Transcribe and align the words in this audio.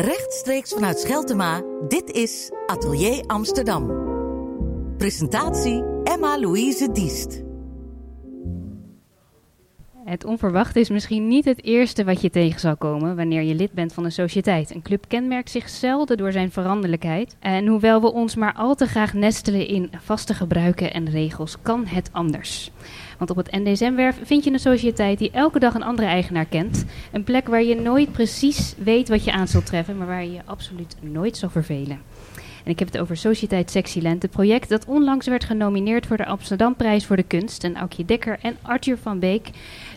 Rechtstreeks 0.00 0.72
vanuit 0.72 0.98
Scheltema, 0.98 1.62
dit 1.88 2.10
is 2.10 2.50
Atelier 2.66 3.24
Amsterdam. 3.26 3.90
Presentatie 4.96 5.82
Emma-Louise 6.04 6.92
Diest. 6.92 7.49
Het 10.10 10.24
onverwachte 10.24 10.80
is 10.80 10.88
misschien 10.88 11.28
niet 11.28 11.44
het 11.44 11.64
eerste 11.64 12.04
wat 12.04 12.20
je 12.20 12.30
tegen 12.30 12.60
zal 12.60 12.76
komen 12.76 13.16
wanneer 13.16 13.42
je 13.42 13.54
lid 13.54 13.72
bent 13.72 13.92
van 13.92 14.04
een 14.04 14.12
sociëteit. 14.12 14.74
Een 14.74 14.82
club 14.82 15.04
kenmerkt 15.08 15.50
zich 15.50 15.68
zelden 15.68 16.16
door 16.16 16.32
zijn 16.32 16.50
veranderlijkheid. 16.50 17.36
En 17.40 17.66
hoewel 17.66 18.00
we 18.00 18.12
ons 18.12 18.34
maar 18.34 18.54
al 18.54 18.74
te 18.74 18.86
graag 18.86 19.14
nestelen 19.14 19.66
in 19.66 19.90
vaste 20.02 20.34
gebruiken 20.34 20.92
en 20.92 21.10
regels, 21.10 21.56
kan 21.62 21.86
het 21.86 22.08
anders. 22.12 22.70
Want 23.18 23.30
op 23.30 23.36
het 23.36 23.50
NDSM-werf 23.50 24.20
vind 24.22 24.44
je 24.44 24.52
een 24.52 24.58
sociëteit 24.58 25.18
die 25.18 25.30
elke 25.30 25.58
dag 25.58 25.74
een 25.74 25.82
andere 25.82 26.08
eigenaar 26.08 26.46
kent. 26.46 26.84
Een 27.12 27.24
plek 27.24 27.48
waar 27.48 27.62
je 27.62 27.80
nooit 27.80 28.12
precies 28.12 28.74
weet 28.78 29.08
wat 29.08 29.24
je 29.24 29.32
aan 29.32 29.48
zult 29.48 29.66
treffen, 29.66 29.98
maar 29.98 30.06
waar 30.06 30.24
je 30.24 30.32
je 30.32 30.42
absoluut 30.44 30.96
nooit 31.00 31.36
zal 31.36 31.50
vervelen. 31.50 32.00
En 32.70 32.76
ik 32.76 32.82
heb 32.82 32.92
het 32.92 33.02
over 33.02 33.16
Sociëteit 33.16 33.70
Sexyland, 33.70 34.22
het 34.22 34.30
project 34.30 34.68
dat 34.68 34.84
onlangs 34.84 35.26
werd 35.26 35.44
genomineerd 35.44 36.06
voor 36.06 36.16
de 36.16 36.26
Amsterdamprijs 36.26 37.06
voor 37.06 37.16
de 37.16 37.22
kunst. 37.22 37.64
En 37.64 37.76
Aukje 37.76 38.04
Dekker 38.04 38.38
en 38.42 38.56
Arthur 38.62 38.98
van 38.98 39.18
Beek, 39.18 39.50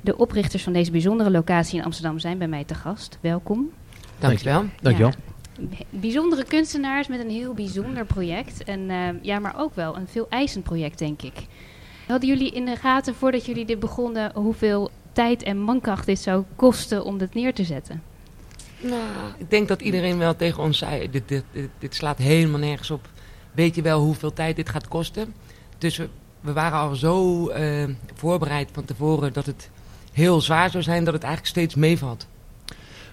de 0.04 0.18
oprichters 0.18 0.64
van 0.64 0.74
deze 0.74 0.92
bijzondere 0.92 1.32
locatie 1.32 1.78
in 1.78 1.86
Amsterdam, 1.86 2.20
zijn 2.20 2.38
bij 2.38 2.48
mij 2.48 2.64
te 2.64 2.76
gast. 2.76 3.18
Welkom. 3.22 3.70
Dankjewel. 4.20 4.66
Dankjewel. 4.82 5.12
Ja, 5.60 5.78
bijzondere 5.90 6.44
kunstenaars 6.44 7.08
met 7.08 7.20
een 7.20 7.30
heel 7.30 7.54
bijzonder 7.54 8.06
project. 8.06 8.64
En 8.64 8.80
uh, 8.80 9.10
ja, 9.22 9.40
maar 9.40 9.60
ook 9.60 9.76
wel 9.76 9.98
een 9.98 10.08
veel 10.08 10.26
eisend 10.30 10.64
project, 10.64 11.00
denk 11.00 11.22
ik. 11.22 11.46
Hadden 12.08 12.30
jullie 12.30 12.52
in 12.52 12.66
de 12.66 12.76
gaten 12.76 13.16
voordat 13.16 13.46
jullie 13.46 13.66
dit 13.66 13.80
begonnen 13.80 14.32
hoeveel 14.36 14.90
tijd 15.12 15.44
en 15.44 15.60
mankracht 15.60 16.06
dit 16.06 16.20
zou 16.20 16.44
kosten 16.56 17.06
om 17.06 17.18
dit 17.18 17.34
neer 17.34 17.54
te 17.54 17.64
zetten? 17.64 18.13
Nou, 18.84 19.02
ik 19.38 19.50
denk 19.50 19.68
dat 19.68 19.82
iedereen 19.82 20.18
wel 20.18 20.36
tegen 20.36 20.64
ons 20.64 20.78
zei, 20.78 21.10
dit, 21.10 21.28
dit, 21.28 21.44
dit, 21.80 21.96
slaat 21.96 22.18
helemaal 22.18 22.60
nergens 22.60 22.92
op. 22.92 23.10
Weet 23.52 23.76
je 23.76 23.82
wel 23.82 24.02
hoeveel 24.02 24.34
tijd 24.34 24.56
dit 24.56 24.70
gaat 24.70 24.88
kosten? 24.88 25.34
Dus 25.78 25.98
we, 25.98 26.10
we 26.42 26.54
waren 26.54 26.80
al 26.80 26.96
zo 26.96 27.50
uh, 27.50 27.84
voorbereid 28.14 28.70
van 28.74 28.86
tevoren 28.86 29.34
dat 29.34 29.46
het 29.46 29.70
heel 30.12 30.42
zwaar 30.42 30.70
zou 30.70 30.84
zijn 30.84 31.04
dat 31.04 31.14
het 31.14 31.24
eigenlijk 31.24 31.54
steeds 31.54 31.76
meevalt. 31.76 32.28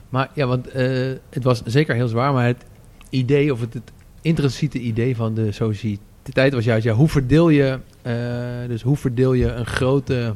Maar 0.08 0.30
ja, 0.34 0.46
want 0.46 0.76
uh, 0.76 1.12
het 1.30 1.44
was 1.44 1.62
zeker 1.64 1.94
heel 1.94 2.08
zwaar, 2.08 2.32
maar 2.32 2.46
het 2.46 2.64
idee 3.10 3.52
of 3.52 3.60
het, 3.60 3.74
het 3.74 3.92
intrinsieke 4.20 4.78
idee 4.78 5.16
van 5.16 5.34
de 5.34 5.52
sociëteit 5.52 6.52
was 6.52 6.64
juist, 6.64 6.84
ja, 6.84 6.92
hoe 6.92 7.08
verdeel 7.08 7.48
je, 7.48 7.78
uh, 8.02 8.68
dus 8.68 8.82
hoe 8.82 8.96
verdeel 8.96 9.32
je 9.32 9.46
een, 9.46 9.66
grote, 9.66 10.34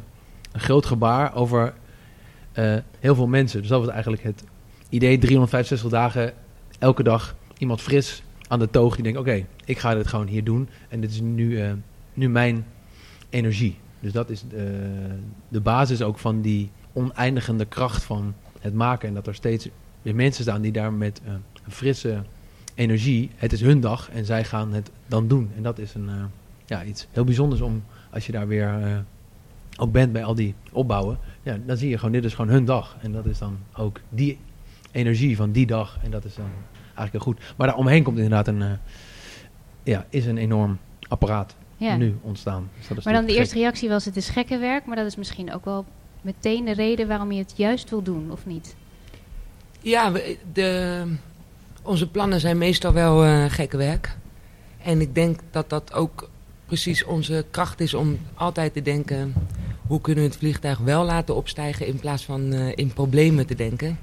een 0.53 0.61
groot 0.61 0.87
gebaar 0.87 1.35
over 1.35 1.75
heel 3.01 3.15
veel 3.15 3.27
mensen? 3.27 3.61
Dus 3.61 3.69
dat 3.69 3.81
was 3.81 3.91
eigenlijk 3.91 4.23
het 4.23 4.45
idee 4.95 5.19
365 5.19 5.91
dagen, 5.91 6.33
elke 6.79 7.03
dag 7.03 7.37
iemand 7.59 7.81
fris 7.81 8.23
aan 8.49 8.59
de 8.59 8.71
toog 8.71 8.95
die 8.95 9.05
denkt, 9.05 9.19
oké, 9.19 9.47
ik 9.65 9.79
ga 9.79 9.95
dit 9.95 10.07
gewoon 10.07 10.27
hier 10.27 10.45
doen 10.45 10.69
en 10.89 11.01
dit 11.01 11.11
is 11.11 11.21
nu, 11.21 11.51
uh, 11.51 11.73
nu 12.15 12.29
mijn 12.29 12.67
energie. 13.31 13.77
Dus 14.01 14.13
dat 14.13 14.31
is 14.31 14.45
de, 14.49 14.97
de 15.49 15.61
basis 15.61 16.03
ook 16.03 16.19
van 16.19 16.41
die 16.41 16.71
oneindigende 16.93 17.65
kracht 17.65 18.03
van 18.03 18.35
het 18.61 18.75
maken. 18.75 19.09
En 19.09 19.15
dat 19.15 19.27
er 19.27 19.35
steeds 19.35 19.69
weer 20.03 20.15
mensen 20.15 20.43
staan 20.43 20.63
die 20.63 20.73
daar 20.73 20.93
met 20.93 21.21
een 21.65 21.73
frisse 21.73 22.23
energie, 22.75 23.31
het 23.37 23.53
is 23.53 23.61
hun 23.61 23.81
dag 23.81 24.11
en 24.11 24.25
zij 24.25 24.45
gaan 24.45 24.73
het 24.73 24.91
dan 25.07 25.29
doen. 25.29 25.51
En 25.57 25.63
dat 25.63 25.79
is 25.79 25.95
een, 25.95 26.11
ja, 26.67 26.85
iets 26.85 27.07
heel 27.11 27.25
bijzonders 27.25 27.61
om, 27.61 27.83
als 28.11 28.27
je 28.27 28.33
daar 28.33 28.47
weer 28.47 29.05
ook 29.77 29.93
bent 29.93 30.13
bij 30.13 30.25
al 30.25 30.35
die 30.35 30.55
opbouwen, 30.73 31.19
ja, 31.43 31.59
dan 31.67 31.77
zie 31.77 31.89
je 31.89 31.97
gewoon, 31.99 32.13
dit 32.13 32.25
is 32.25 32.35
gewoon 32.35 32.51
hun 32.51 32.65
dag. 32.65 32.97
En 33.01 33.13
dat 33.13 33.27
is 33.27 33.39
dan 33.39 33.59
ook 33.77 34.01
die 34.09 34.39
energie 34.95 35.37
van 35.37 35.53
die 35.53 35.67
dag. 35.67 35.99
En 36.03 36.11
dat 36.11 36.25
is 36.25 36.35
dan 36.35 36.51
eigenlijk 36.85 37.13
heel 37.13 37.33
goed. 37.33 37.55
Maar 37.57 37.67
daaromheen 37.67 38.03
komt 38.03 38.17
inderdaad 38.17 38.49
een, 38.49 38.61
uh, 38.61 38.73
ja, 39.83 40.07
is 40.09 40.27
een 40.27 40.39
enorm 40.39 40.79
apparaat 41.09 41.55
ja. 41.77 41.97
nu 41.97 42.19
ontstaan. 42.21 42.71
Dus 42.79 42.89
dat 42.89 42.99
is 42.99 43.05
maar 43.05 43.15
dan 43.15 43.27
de 43.27 43.35
eerste 43.35 43.55
reactie 43.55 43.89
was 43.89 44.05
het 44.05 44.17
is 44.17 44.29
gekke 44.29 44.59
werk, 44.59 44.87
maar 44.87 44.97
dat 44.97 45.07
is 45.07 45.17
misschien 45.17 45.53
ook 45.53 45.65
wel 45.65 45.85
meteen 46.21 46.65
de 46.65 46.75
reden 46.75 47.09
waarom 47.09 47.33
je 47.33 47.39
het 47.39 47.53
juist 47.57 47.91
wil 47.91 48.03
doen, 48.03 48.31
of 48.31 48.47
niet? 48.47 48.77
Ja, 49.81 50.13
we, 50.13 50.39
de, 50.53 51.03
onze 51.83 52.09
plannen 52.09 52.41
zijn 52.41 52.59
meestal 52.59 52.93
wel 52.93 53.27
uh, 53.27 53.45
gekke 53.49 53.77
werk. 53.77 54.17
En 54.83 55.01
ik 55.01 55.15
denk 55.15 55.41
dat 55.51 55.71
dat 55.71 55.93
ook 55.93 56.31
precies 56.67 57.05
onze 57.05 57.45
kracht 57.51 57.81
is 57.81 57.95
om 57.95 58.19
altijd 58.35 58.73
te 58.73 58.83
denken... 58.83 59.35
hoe 59.87 60.01
kunnen 60.01 60.25
we 60.25 60.29
het 60.29 60.39
vliegtuig 60.39 60.79
wel 60.79 61.05
laten 61.05 61.35
opstijgen 61.35 61.87
in 61.87 61.97
plaats 61.97 62.25
van 62.25 62.53
uh, 62.53 62.73
in 62.75 62.93
problemen 62.93 63.47
te 63.47 63.55
denken... 63.55 63.99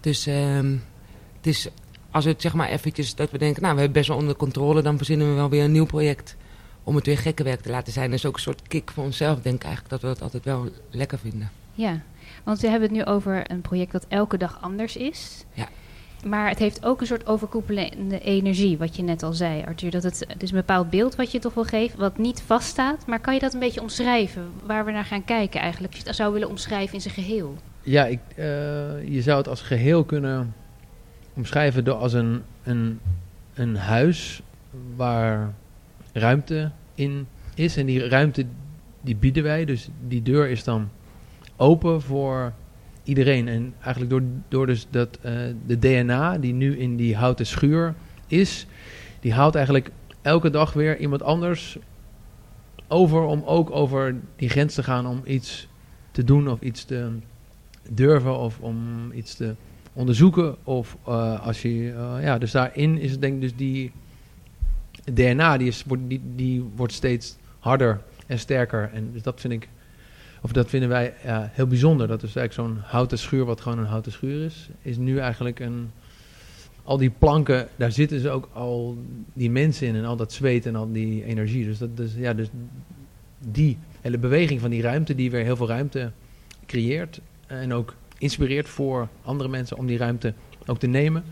Dus 0.00 0.24
het 0.24 1.46
is, 1.46 1.68
als 2.10 2.24
het 2.24 2.40
zeg 2.40 2.54
maar 2.54 2.68
eventjes 2.68 3.14
dat 3.14 3.30
we 3.30 3.38
denken, 3.38 3.62
nou 3.62 3.74
we 3.74 3.80
hebben 3.80 3.98
best 3.98 4.08
wel 4.08 4.18
onder 4.18 4.36
controle, 4.36 4.82
dan 4.82 4.96
verzinnen 4.96 5.28
we 5.28 5.34
wel 5.34 5.50
weer 5.50 5.64
een 5.64 5.72
nieuw 5.72 5.86
project. 5.86 6.36
Om 6.84 6.96
het 6.96 7.06
weer 7.06 7.18
gekke 7.18 7.42
werk 7.42 7.60
te 7.60 7.70
laten 7.70 7.92
zijn. 7.92 8.10
Dat 8.10 8.18
is 8.18 8.26
ook 8.26 8.34
een 8.34 8.40
soort 8.40 8.62
kick 8.68 8.90
voor 8.90 9.04
onszelf, 9.04 9.40
denk 9.40 9.56
ik 9.56 9.64
eigenlijk, 9.64 9.90
dat 9.90 10.00
we 10.00 10.06
dat 10.06 10.22
altijd 10.22 10.44
wel 10.44 10.68
lekker 10.90 11.18
vinden. 11.18 11.50
Ja, 11.72 12.00
want 12.44 12.60
we 12.60 12.68
hebben 12.68 12.88
het 12.88 12.98
nu 12.98 13.04
over 13.04 13.50
een 13.50 13.60
project 13.60 13.92
dat 13.92 14.06
elke 14.08 14.36
dag 14.36 14.58
anders 14.60 14.96
is. 14.96 15.44
Ja. 15.52 15.68
Maar 16.24 16.48
het 16.48 16.58
heeft 16.58 16.84
ook 16.84 17.00
een 17.00 17.06
soort 17.06 17.26
overkoepelende 17.26 18.20
energie, 18.20 18.78
wat 18.78 18.96
je 18.96 19.02
net 19.02 19.22
al 19.22 19.32
zei, 19.32 19.62
Arthur. 19.62 19.90
Dat 19.90 20.02
het, 20.02 20.24
het 20.28 20.42
is 20.42 20.50
een 20.50 20.56
bepaald 20.56 20.90
beeld 20.90 21.14
wat 21.14 21.32
je 21.32 21.38
toch 21.38 21.54
wel 21.54 21.64
geeft, 21.64 21.94
wat 21.94 22.18
niet 22.18 22.42
vaststaat. 22.46 23.06
Maar 23.06 23.20
kan 23.20 23.34
je 23.34 23.40
dat 23.40 23.54
een 23.54 23.60
beetje 23.60 23.80
omschrijven, 23.80 24.50
waar 24.66 24.84
we 24.84 24.90
naar 24.90 25.04
gaan 25.04 25.24
kijken 25.24 25.60
eigenlijk? 25.60 25.92
Als 25.92 26.02
je 26.02 26.08
het 26.08 26.16
zou 26.16 26.32
willen 26.32 26.48
omschrijven 26.48 26.94
in 26.94 27.00
zijn 27.00 27.14
geheel. 27.14 27.56
Ja, 27.82 28.06
ik, 28.06 28.20
uh, 28.30 28.44
je 29.08 29.22
zou 29.22 29.38
het 29.38 29.48
als 29.48 29.62
geheel 29.62 30.04
kunnen 30.04 30.54
omschrijven 31.34 31.84
door 31.84 31.94
als 31.94 32.12
een, 32.12 32.42
een, 32.62 33.00
een 33.54 33.76
huis 33.76 34.42
waar 34.96 35.54
ruimte 36.12 36.70
in 36.94 37.26
is. 37.54 37.76
En 37.76 37.86
die 37.86 38.08
ruimte 38.08 38.46
die 39.00 39.16
bieden 39.16 39.42
wij. 39.42 39.64
Dus 39.64 39.88
die 40.08 40.22
deur 40.22 40.48
is 40.48 40.64
dan 40.64 40.88
open 41.56 42.02
voor 42.02 42.52
iedereen. 43.02 43.48
En 43.48 43.74
eigenlijk 43.80 44.10
door, 44.10 44.22
door 44.48 44.66
dus 44.66 44.86
dat, 44.90 45.18
uh, 45.24 45.32
de 45.66 45.78
DNA 45.78 46.38
die 46.38 46.52
nu 46.52 46.78
in 46.78 46.96
die 46.96 47.16
houten 47.16 47.46
schuur 47.46 47.94
is, 48.26 48.66
die 49.20 49.32
haalt 49.32 49.54
eigenlijk 49.54 49.90
elke 50.22 50.50
dag 50.50 50.72
weer 50.72 50.98
iemand 50.98 51.22
anders 51.22 51.78
over 52.88 53.22
om 53.22 53.42
ook 53.44 53.70
over 53.70 54.16
die 54.36 54.48
grens 54.48 54.74
te 54.74 54.82
gaan 54.82 55.06
om 55.06 55.20
iets 55.24 55.68
te 56.10 56.24
doen 56.24 56.48
of 56.48 56.60
iets 56.60 56.84
te 56.84 57.12
durven 57.94 58.38
of 58.38 58.58
om 58.60 58.76
iets 59.12 59.34
te 59.34 59.54
onderzoeken. 59.92 60.56
Of 60.64 60.96
uh, 61.08 61.46
als 61.46 61.62
je, 61.62 61.68
uh, 61.68 62.14
ja, 62.22 62.38
dus 62.38 62.50
daarin 62.50 62.98
is 62.98 63.10
het 63.10 63.20
denk 63.20 63.34
ik 63.34 63.40
dus 63.40 63.56
die 63.56 63.92
DNA, 65.14 65.56
die, 65.56 65.68
is, 65.68 65.84
wordt, 65.86 66.02
die, 66.08 66.20
die 66.34 66.64
wordt 66.76 66.92
steeds 66.92 67.36
harder 67.58 68.00
en 68.26 68.38
sterker. 68.38 68.90
En 68.92 69.12
dus 69.12 69.22
dat 69.22 69.40
vind 69.40 69.52
ik, 69.52 69.68
of 70.42 70.52
dat 70.52 70.68
vinden 70.68 70.88
wij 70.88 71.14
ja, 71.24 71.50
heel 71.52 71.66
bijzonder. 71.66 72.08
Dat 72.08 72.22
is 72.22 72.36
eigenlijk 72.36 72.68
zo'n 72.68 72.84
houten 72.84 73.18
schuur, 73.18 73.44
wat 73.44 73.60
gewoon 73.60 73.78
een 73.78 73.84
houten 73.84 74.12
schuur 74.12 74.44
is, 74.44 74.68
is 74.82 74.96
nu 74.96 75.18
eigenlijk 75.18 75.60
een. 75.60 75.90
Al 76.82 76.96
die 76.96 77.10
planken, 77.10 77.68
daar 77.76 77.92
zitten 77.92 78.20
ze 78.20 78.30
ook 78.30 78.48
al 78.52 78.98
die 79.32 79.50
mensen 79.50 79.86
in 79.86 79.94
en 79.94 80.04
al 80.04 80.16
dat 80.16 80.32
zweet 80.32 80.66
en 80.66 80.76
al 80.76 80.92
die 80.92 81.24
energie. 81.24 81.64
Dus, 81.64 81.78
dat, 81.78 81.96
dus, 81.96 82.14
ja, 82.16 82.34
dus 82.34 82.48
die 83.38 83.78
hele 84.00 84.18
beweging 84.18 84.60
van 84.60 84.70
die 84.70 84.82
ruimte, 84.82 85.14
die 85.14 85.30
weer 85.30 85.44
heel 85.44 85.56
veel 85.56 85.68
ruimte 85.68 86.10
creëert, 86.66 87.20
en 87.50 87.72
ook 87.72 87.94
inspireert 88.18 88.68
voor 88.68 89.08
andere 89.22 89.48
mensen 89.48 89.76
om 89.76 89.86
die 89.86 89.98
ruimte 89.98 90.34
ook 90.66 90.78
te 90.78 90.86
nemen. 90.86 91.24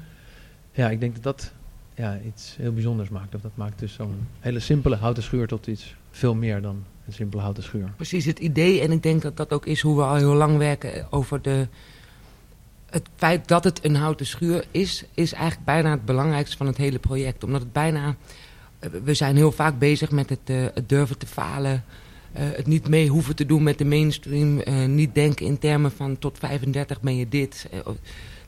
Ja, 0.73 0.91
ik 0.91 1.01
denk 1.01 1.15
dat 1.15 1.23
dat 1.23 1.53
ja, 1.95 2.19
iets 2.27 2.57
heel 2.57 2.73
bijzonders 2.73 3.09
maakt. 3.09 3.35
Of 3.35 3.41
dat 3.41 3.51
maakt 3.55 3.79
dus 3.79 3.93
zo'n 3.93 4.27
hele 4.41 4.61
simpele 4.61 4.97
houten 4.97 5.23
schuur 5.23 5.47
tot 5.47 5.67
iets 5.67 5.95
veel 6.11 6.35
meer 6.35 6.63
dan 6.63 6.85
een 7.07 7.13
simpele 7.13 7.43
houten 7.43 7.63
schuur. 7.63 7.93
Precies 7.97 8.25
het 8.25 8.39
idee. 8.39 8.81
En 8.81 8.93
ik 8.93 9.03
denk 9.03 9.23
dat 9.23 9.37
dat 9.37 9.53
ook 9.53 9.67
is 9.67 9.81
hoe 9.81 9.97
we 9.97 10.03
al 10.03 10.15
heel 10.15 10.35
lang 10.35 10.57
werken 10.57 11.13
over 11.13 11.43
de... 11.43 11.69
Het 12.91 13.09
feit 13.17 13.49
dat 13.49 13.65
het 13.65 13.85
een 13.85 13.97
houten 13.97 14.27
schuur 14.27 14.65
is, 14.71 15.05
is 15.15 15.33
eigenlijk 15.33 15.65
bijna 15.65 15.91
het 15.91 16.05
belangrijkste 16.05 16.57
van 16.57 16.67
het 16.67 16.77
hele 16.77 16.99
project. 16.99 17.45
Omdat 17.45 17.61
het 17.61 17.73
bijna... 17.73 18.17
We 19.03 19.15
zijn 19.15 19.37
heel 19.37 19.53
vaak 19.53 19.79
bezig 19.79 20.11
met 20.11 20.29
het, 20.29 20.51
uh, 20.51 20.67
het 20.75 20.89
durven 20.89 21.19
te 21.19 21.27
falen... 21.27 21.85
Uh, 22.37 22.43
het 22.57 22.67
niet 22.67 22.89
mee 22.89 23.09
hoeven 23.09 23.37
te 23.37 23.47
doen 23.47 23.63
met 23.63 23.79
de 23.79 23.85
mainstream. 23.85 24.59
Uh, 24.59 24.85
niet 24.85 25.15
denken 25.15 25.47
in 25.47 25.59
termen 25.59 25.93
van 25.93 26.19
tot 26.19 26.39
35 26.39 27.01
ben 27.01 27.17
je 27.17 27.29
dit. 27.29 27.69
Uh, 27.75 27.81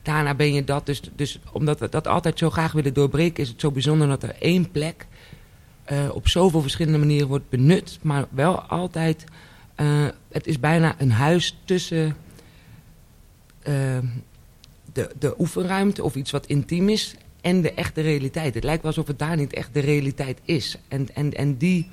daarna 0.01 0.35
ben 0.35 0.53
je 0.53 0.63
dat. 0.63 0.85
Dus, 0.85 1.01
dus 1.15 1.39
omdat 1.51 1.79
we 1.79 1.89
dat 1.89 2.07
altijd 2.07 2.37
zo 2.37 2.49
graag 2.49 2.71
willen 2.71 2.93
doorbreken... 2.93 3.43
is 3.43 3.49
het 3.49 3.59
zo 3.59 3.71
bijzonder 3.71 4.07
dat 4.07 4.23
er 4.23 4.35
één 4.39 4.71
plek... 4.71 5.07
op 6.11 6.27
zoveel 6.27 6.61
verschillende 6.61 6.97
manieren 6.97 7.27
wordt 7.27 7.49
benut. 7.49 7.99
Maar 8.01 8.25
wel 8.29 8.61
altijd... 8.61 9.23
het 10.31 10.47
is 10.47 10.59
bijna 10.59 10.95
een 10.97 11.11
huis 11.11 11.57
tussen... 11.65 12.15
de, 13.63 15.09
de 15.19 15.35
oefenruimte 15.39 16.03
of 16.03 16.15
iets 16.15 16.31
wat 16.31 16.45
intiem 16.45 16.89
is... 16.89 17.15
en 17.41 17.61
de 17.61 17.73
echte 17.73 18.01
realiteit. 18.01 18.53
Het 18.53 18.63
lijkt 18.63 18.81
wel 18.81 18.91
alsof 18.91 19.07
het 19.07 19.19
daar 19.19 19.37
niet 19.37 19.53
echt 19.53 19.73
de 19.73 19.79
realiteit 19.79 20.39
is. 20.43 20.77
En, 20.87 21.07
en, 21.13 21.33
en 21.33 21.57
die 21.57 21.89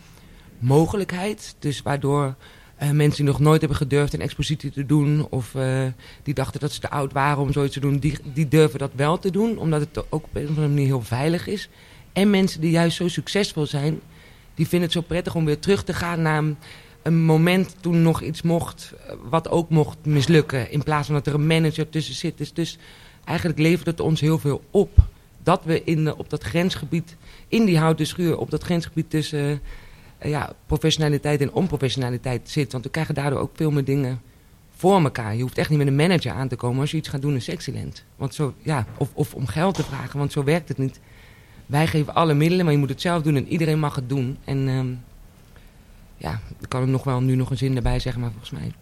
mogelijkheid. 0.58 1.54
Dus 1.58 1.82
waardoor 1.82 2.34
eh, 2.78 2.90
mensen 2.90 3.24
die 3.24 3.32
nog 3.32 3.40
nooit 3.40 3.60
hebben 3.60 3.78
gedurfd 3.78 4.12
een 4.12 4.20
expositie 4.20 4.70
te 4.70 4.86
doen. 4.86 5.26
Of 5.30 5.54
eh, 5.54 5.84
die 6.22 6.34
dachten 6.34 6.60
dat 6.60 6.72
ze 6.72 6.80
te 6.80 6.90
oud 6.90 7.12
waren 7.12 7.42
om 7.42 7.52
zoiets 7.52 7.74
te 7.74 7.80
doen. 7.80 7.98
Die, 7.98 8.18
die 8.32 8.48
durven 8.48 8.78
dat 8.78 8.90
wel 8.94 9.18
te 9.18 9.30
doen, 9.30 9.58
omdat 9.58 9.80
het 9.80 9.98
ook 9.98 10.24
op 10.24 10.36
een 10.36 10.42
of 10.42 10.48
andere 10.48 10.68
manier 10.68 10.86
heel 10.86 11.02
veilig 11.02 11.46
is. 11.46 11.68
En 12.12 12.30
mensen 12.30 12.60
die 12.60 12.70
juist 12.70 12.96
zo 12.96 13.08
succesvol 13.08 13.66
zijn, 13.66 14.00
die 14.54 14.68
vinden 14.68 14.88
het 14.88 14.96
zo 14.98 15.00
prettig 15.00 15.34
om 15.34 15.44
weer 15.44 15.58
terug 15.58 15.84
te 15.84 15.92
gaan 15.94 16.22
naar 16.22 16.44
een, 17.02 17.24
moment 17.24 17.76
toen 17.80 18.02
nog 18.02 18.22
iets 18.22 18.42
mocht, 18.42 18.92
eh, 19.06 19.14
wat 19.30 19.48
ook 19.48 19.70
mocht 19.70 19.98
mislukken. 20.02 20.70
In 20.70 20.82
plaats 20.82 21.06
van 21.06 21.14
dat 21.14 21.26
er 21.26 21.34
een 21.34 21.46
manager 21.46 21.88
tussen 21.88 22.14
zit. 22.14 22.38
Dus, 22.38 22.52
dus 22.52 22.78
eigenlijk 23.24 23.58
levert 23.58 23.86
het 23.86 24.00
ons 24.00 24.20
heel 24.20 24.38
veel 24.38 24.62
op. 24.70 24.96
Dat 25.42 25.64
we 25.64 25.84
in, 25.84 26.14
op 26.14 26.30
dat 26.30 26.42
grensgebied, 26.42 27.16
in 27.48 27.64
die 27.64 27.78
houten 27.78 28.06
schuur, 28.06 28.38
op 28.38 28.50
dat 28.50 28.62
grensgebied 28.62 29.10
tussen 29.10 29.60
ja, 30.22 30.52
professionaliteit 30.66 31.40
en 31.40 31.52
onprofessionaliteit 31.52 32.50
zit. 32.50 32.72
Want 32.72 32.84
we 32.84 32.90
krijgen 32.90 33.14
daardoor 33.14 33.38
ook 33.38 33.50
veel 33.54 33.70
meer 33.70 33.84
dingen 33.84 34.20
voor 34.76 35.02
elkaar. 35.02 35.34
Je 35.34 35.42
hoeft 35.42 35.58
echt 35.58 35.68
niet 35.68 35.78
met 35.78 35.86
een 35.86 35.96
manager 35.96 36.32
aan 36.32 36.48
te 36.48 36.56
komen 36.56 36.80
als 36.80 36.90
je 36.90 36.96
iets 36.96 37.08
gaat 37.08 37.22
doen 37.22 37.34
in 37.34 37.42
Sexyland. 37.42 38.04
Want 38.16 38.34
zo, 38.34 38.54
ja, 38.62 38.86
of, 38.98 39.08
of 39.14 39.34
om 39.34 39.46
geld 39.46 39.74
te 39.74 39.84
vragen, 39.84 40.18
want 40.18 40.32
zo 40.32 40.44
werkt 40.44 40.68
het 40.68 40.78
niet. 40.78 41.00
Wij 41.66 41.86
geven 41.86 42.14
alle 42.14 42.34
middelen, 42.34 42.64
maar 42.64 42.74
je 42.74 42.80
moet 42.80 42.88
het 42.88 43.00
zelf 43.00 43.22
doen 43.22 43.36
en 43.36 43.48
iedereen 43.48 43.78
mag 43.78 43.94
het 43.94 44.08
doen. 44.08 44.38
En 44.44 44.68
ehm, 44.68 44.88
ja, 46.16 46.40
ik 46.60 46.68
kan 46.68 46.80
er 46.80 46.88
nog 46.88 47.04
wel 47.04 47.20
nu 47.20 47.34
nog 47.34 47.50
een 47.50 47.56
zin 47.56 47.76
erbij 47.76 47.98
zeggen, 47.98 48.20
maar 48.20 48.30
volgens 48.30 48.50
mij... 48.50 48.72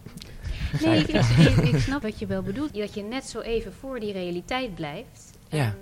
Nee, 0.83 0.99
ik, 1.03 1.07
ik, 1.07 1.73
ik 1.73 1.79
snap 1.79 2.01
wat 2.01 2.19
je 2.19 2.25
wel 2.25 2.41
bedoelt. 2.41 2.73
Dat 2.73 2.93
je 2.93 3.03
net 3.03 3.25
zo 3.25 3.39
even 3.39 3.73
voor 3.79 3.99
die 3.99 4.11
realiteit 4.11 4.75
blijft. 4.75 5.31
Ja. 5.49 5.65
Ehm, 5.65 5.75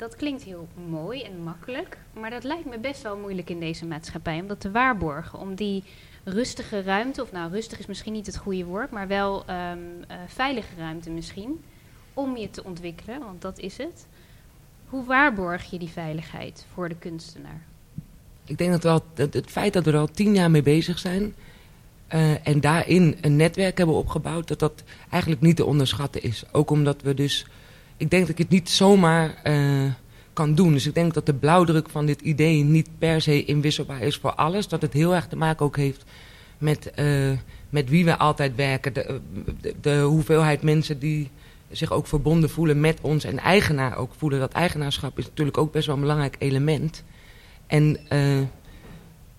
dat 0.00 0.16
klinkt 0.16 0.42
heel 0.42 0.68
mooi 0.88 1.22
en 1.22 1.42
makkelijk. 1.42 1.98
Maar 2.12 2.30
dat 2.30 2.44
lijkt 2.44 2.64
me 2.64 2.78
best 2.78 3.02
wel 3.02 3.16
moeilijk 3.16 3.50
in 3.50 3.60
deze 3.60 3.86
maatschappij. 3.86 4.40
Om 4.40 4.46
dat 4.46 4.60
te 4.60 4.70
waarborgen. 4.70 5.38
Om 5.38 5.54
die 5.54 5.84
rustige 6.24 6.82
ruimte, 6.82 7.22
of 7.22 7.32
nou 7.32 7.52
rustig 7.52 7.78
is 7.78 7.86
misschien 7.86 8.12
niet 8.12 8.26
het 8.26 8.36
goede 8.36 8.64
woord. 8.64 8.90
Maar 8.90 9.08
wel 9.08 9.44
ehm, 9.46 9.78
eh, 10.08 10.16
veilige 10.26 10.74
ruimte 10.78 11.10
misschien. 11.10 11.60
Om 12.14 12.36
je 12.36 12.50
te 12.50 12.64
ontwikkelen, 12.64 13.18
want 13.18 13.42
dat 13.42 13.58
is 13.58 13.76
het. 13.76 14.06
Hoe 14.86 15.04
waarborg 15.04 15.70
je 15.70 15.78
die 15.78 15.88
veiligheid 15.88 16.66
voor 16.74 16.88
de 16.88 16.96
kunstenaar? 16.96 17.62
Ik 18.44 18.58
denk 18.58 18.82
dat, 18.82 19.02
dat 19.14 19.34
het 19.34 19.50
feit 19.50 19.72
dat 19.72 19.84
we 19.84 19.90
er 19.90 19.98
al 19.98 20.06
tien 20.06 20.34
jaar 20.34 20.50
mee 20.50 20.62
bezig 20.62 20.98
zijn... 20.98 21.34
eh, 22.06 22.46
en 22.48 22.60
daarin 22.60 23.16
een 23.20 23.36
netwerk 23.36 23.78
hebben 23.78 23.96
opgebouwd... 23.96 24.48
dat 24.48 24.58
dat 24.58 24.82
eigenlijk 25.10 25.42
niet 25.42 25.56
te 25.56 25.64
onderschatten 25.64 26.22
is. 26.22 26.44
Ook 26.52 26.70
omdat 26.70 27.02
we 27.02 27.14
dus... 27.14 27.46
Ik 28.00 28.10
denk 28.10 28.22
dat 28.22 28.30
ik 28.30 28.38
het 28.38 28.48
niet 28.48 28.70
zomaar 28.70 29.34
eh, 29.42 29.54
kan 30.32 30.54
doen. 30.54 30.72
Dus 30.72 30.86
ik 30.86 30.94
denk 30.94 31.14
dat 31.14 31.26
de 31.26 31.34
blauwdruk 31.34 31.88
van 31.88 32.06
dit 32.06 32.20
idee 32.20 32.62
niet 32.62 32.88
per 32.98 33.20
se 33.20 33.44
inwisselbaar 33.44 34.02
is 34.02 34.16
voor 34.16 34.34
alles. 34.34 34.68
Dat 34.68 34.82
het 34.82 34.92
heel 34.92 35.14
erg 35.14 35.26
te 35.26 35.36
maken 35.36 35.66
ook 35.66 35.76
heeft 35.76 36.04
met, 36.58 36.90
eh, 36.90 37.30
met 37.70 37.88
wie 37.88 38.04
we 38.04 38.16
altijd 38.16 38.54
werken. 38.56 38.92
De, 38.92 39.20
de, 39.60 39.74
de 39.80 40.00
hoeveelheid 40.00 40.62
mensen 40.62 40.98
die 40.98 41.30
zich 41.70 41.92
ook 41.92 42.06
verbonden 42.06 42.50
voelen 42.50 42.80
met 42.80 42.98
ons 43.00 43.24
en 43.24 43.38
eigenaar 43.38 43.96
ook 43.96 44.12
voelen. 44.16 44.38
Dat 44.38 44.52
eigenaarschap 44.52 45.18
is 45.18 45.26
natuurlijk 45.26 45.58
ook 45.58 45.72
best 45.72 45.86
wel 45.86 45.94
een 45.94 46.00
belangrijk 46.00 46.36
element. 46.38 47.04
En, 47.66 47.98
eh, 48.08 48.36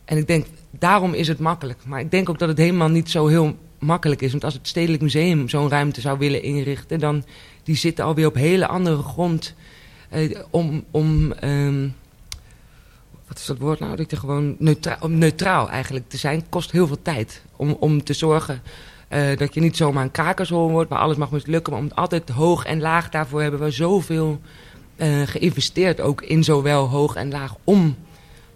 en 0.06 0.18
ik 0.18 0.28
denk, 0.28 0.46
daarom 0.70 1.14
is 1.14 1.28
het 1.28 1.40
makkelijk. 1.40 1.80
Maar 1.86 2.00
ik 2.00 2.12
denk 2.12 2.30
ook 2.30 2.40
dat 2.40 2.50
het 2.50 2.58
helemaal 2.58 2.90
niet 2.90 3.10
zo 3.10 3.28
heel 3.28 3.56
makkelijk 3.80 4.22
is. 4.22 4.32
Want 4.32 4.44
als 4.44 4.54
het 4.54 4.68
Stedelijk 4.68 5.02
Museum 5.02 5.50
zo'n 5.50 5.70
ruimte 5.70 6.02
zou 6.02 6.18
willen 6.18 6.44
inrichten... 6.44 7.00
dan 7.00 7.24
die 7.64 7.76
zitten 7.76 8.06
alweer 8.06 8.28
op 8.28 8.36
hele 8.36 8.68
andere 8.68 9.02
grond 9.02 9.54
eh, 10.10 10.40
om... 10.50 10.84
om 10.92 11.32
ehm, 11.32 11.88
wat 13.28 13.40
is 13.40 13.46
dat 13.46 13.58
woord 13.58 13.80
nou? 13.80 13.96
Dat 13.96 14.12
je 14.12 14.18
gewoon 14.18 14.56
neutraal, 14.60 14.98
om 15.00 15.18
neutraal 15.18 15.70
eigenlijk 15.70 16.10
te 16.10 16.18
zijn, 16.18 16.50
kost 16.50 16.72
heel 16.72 16.88
veel 16.88 17.02
tijd. 17.02 17.42
Om, 17.56 17.78
om 17.80 18.04
te 18.04 18.14
zorgen 18.14 18.62
eh, 19.08 19.38
dat 19.38 19.54
je 19.54 19.60
niet 19.60 19.78
zomaar 19.78 20.04
een 20.04 20.12
krakersrol 20.12 20.70
wordt, 20.70 20.90
maar 20.90 21.00
alles 21.00 21.18
mag 21.18 21.32
mislukken. 21.32 21.74
Maar 21.74 21.82
om 21.82 21.92
altijd 21.94 22.30
hoog 22.30 22.66
en 22.66 22.80
laag, 22.80 23.10
daarvoor 23.10 23.42
hebben 23.42 23.60
we 23.60 23.72
zoveel 23.72 24.42
eh, 24.96 25.22
geïnvesteerd 25.22 26.02
ook 26.02 26.22
in 26.22 26.44
zowel 26.44 26.88
hoog 26.88 27.16
en 27.16 27.32
laag 27.32 27.56
om 27.64 27.96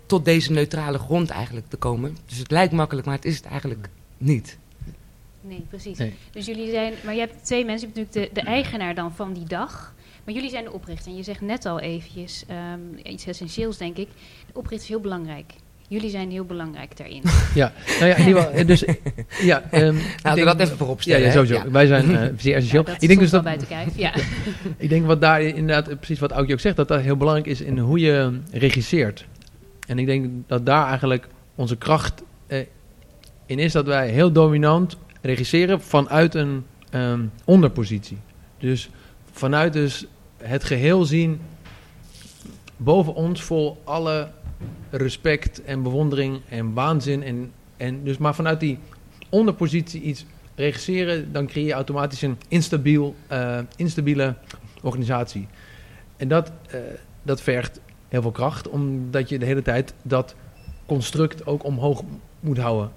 tot 0.06 0.26
deze 0.26 0.52
neutrale 0.52 0.98
grond 0.98 1.30
eigenlijk 1.30 1.70
te 1.70 1.78
komen. 1.78 2.18
Dus 2.26 2.38
het 2.38 2.52
lijkt 2.52 2.74
makkelijk, 2.74 3.08
maar 3.08 3.16
het 3.16 3.26
is 3.26 3.36
het 3.36 3.46
eigenlijk 3.46 3.90
niet. 4.18 4.58
Nee, 5.48 5.66
precies. 5.70 5.98
Nee. 5.98 6.14
Dus 6.32 6.46
jullie 6.46 6.70
zijn, 6.70 6.94
maar 7.04 7.14
je 7.14 7.20
hebt 7.20 7.46
twee 7.46 7.66
mensen. 7.66 7.88
Je 7.88 7.94
hebt 7.94 8.06
natuurlijk 8.08 8.36
de, 8.36 8.42
de 8.42 8.48
eigenaar 8.48 8.96
dan 8.96 9.14
van 9.16 9.34
die 9.34 9.46
dag. 9.46 9.94
Maar 10.24 10.34
jullie 10.34 10.50
zijn 10.50 10.64
de 10.64 10.72
oprichter. 10.72 11.12
En 11.12 11.18
je 11.18 11.24
zegt 11.24 11.42
net 11.42 11.66
al 11.66 11.80
eventjes 11.80 12.44
ehm, 12.48 12.80
iets 13.04 13.26
essentieels, 13.28 13.78
denk 13.78 13.98
ik. 13.98 14.08
De 14.48 14.54
oprichter 14.54 14.82
is 14.82 14.88
heel 14.88 15.00
belangrijk. 15.00 15.54
Jullie 15.88 16.10
zijn 16.10 16.32
heel 16.32 16.46
belangrijk 16.46 16.98
daarin. 16.98 17.22
Ja, 17.54 17.74
nou 18.00 18.06
ja, 18.06 18.16
in 18.16 18.28
ieder 18.28 18.42
geval, 18.44 18.66
dus, 18.66 18.84
ja, 19.42 19.64
ehm, 19.72 19.96
we 19.96 20.34
denk- 20.34 20.46
dat 20.46 20.60
even 20.60 20.78
voorop 20.78 20.98
Ja, 20.98 21.02
stellen. 21.02 21.22
ja 21.22 21.28
hè? 21.28 21.32
sowieso. 21.34 21.54
Ja. 21.56 21.72
Wij 21.72 21.86
zijn 21.86 22.16
eh, 22.16 22.30
zeer 22.38 22.56
essentieel. 22.56 22.84
Ja, 22.86 22.92
dat 22.92 23.02
ik 23.02 23.08
denk 23.08 23.20
dus 23.20 23.30
dat, 23.30 23.44
buiten 23.44 23.68
kijf. 23.68 23.98
Ja. 23.98 24.14
ik 24.78 24.90
denk 24.90 25.06
wat 25.06 25.22
daar 25.22 25.42
inderdaad, 25.42 25.96
precies 25.96 26.20
wat 26.20 26.32
Aukje 26.32 26.54
ook 26.54 26.60
zegt, 26.60 26.76
dat 26.76 26.88
dat 26.88 27.02
heel 27.02 27.18
belangrijk 27.18 27.48
is 27.48 27.62
in 27.62 27.78
hoe 27.78 28.00
je 28.00 28.40
regisseert. 28.52 29.26
En 29.88 30.00
ik 30.00 30.06
denk 30.06 30.30
dat 30.48 30.66
daar 30.66 30.88
eigenlijk 30.88 31.28
onze 31.56 31.76
kracht 31.78 32.24
eh, 32.48 32.60
in 33.46 33.60
is 33.60 33.72
dat 33.72 33.86
wij 33.86 34.10
heel 34.10 34.32
dominant 34.32 34.98
regisseren 35.26 35.82
vanuit 35.82 36.36
een 36.36 36.66
ehm, 36.90 37.26
onderpositie. 37.46 38.18
Dus 38.58 38.90
vanuit 39.32 39.74
dus 39.74 40.06
het 40.38 40.64
geheel 40.64 41.06
zien 41.06 41.42
boven 42.78 43.14
ons 43.14 43.44
vol 43.44 43.82
alle 43.84 44.32
respect 44.90 45.64
en 45.64 45.84
bewondering 45.84 46.42
en 46.50 46.74
waanzin. 46.74 47.24
En, 47.24 47.52
en 47.78 48.04
dus 48.04 48.18
maar 48.18 48.36
vanuit 48.36 48.60
die 48.60 48.80
onderpositie 49.30 50.02
iets 50.02 50.26
regisseren, 50.56 51.32
dan 51.32 51.48
creëer 51.48 51.66
je 51.66 51.74
automatisch 51.74 52.22
een 52.22 52.38
instabiel, 52.48 53.16
eh, 53.28 53.60
instabiele 53.76 54.36
organisatie. 54.82 55.48
En 56.18 56.28
dat, 56.28 56.52
eh, 56.70 56.80
dat 57.24 57.42
vergt 57.42 57.80
heel 58.08 58.22
veel 58.22 58.32
kracht, 58.32 58.70
omdat 58.70 59.30
je 59.30 59.40
de 59.40 59.46
hele 59.46 59.62
tijd 59.62 59.94
dat 60.02 60.36
construct 60.86 61.46
ook 61.46 61.64
omhoog 61.64 62.04
moet 62.40 62.58
houden. 62.58 62.92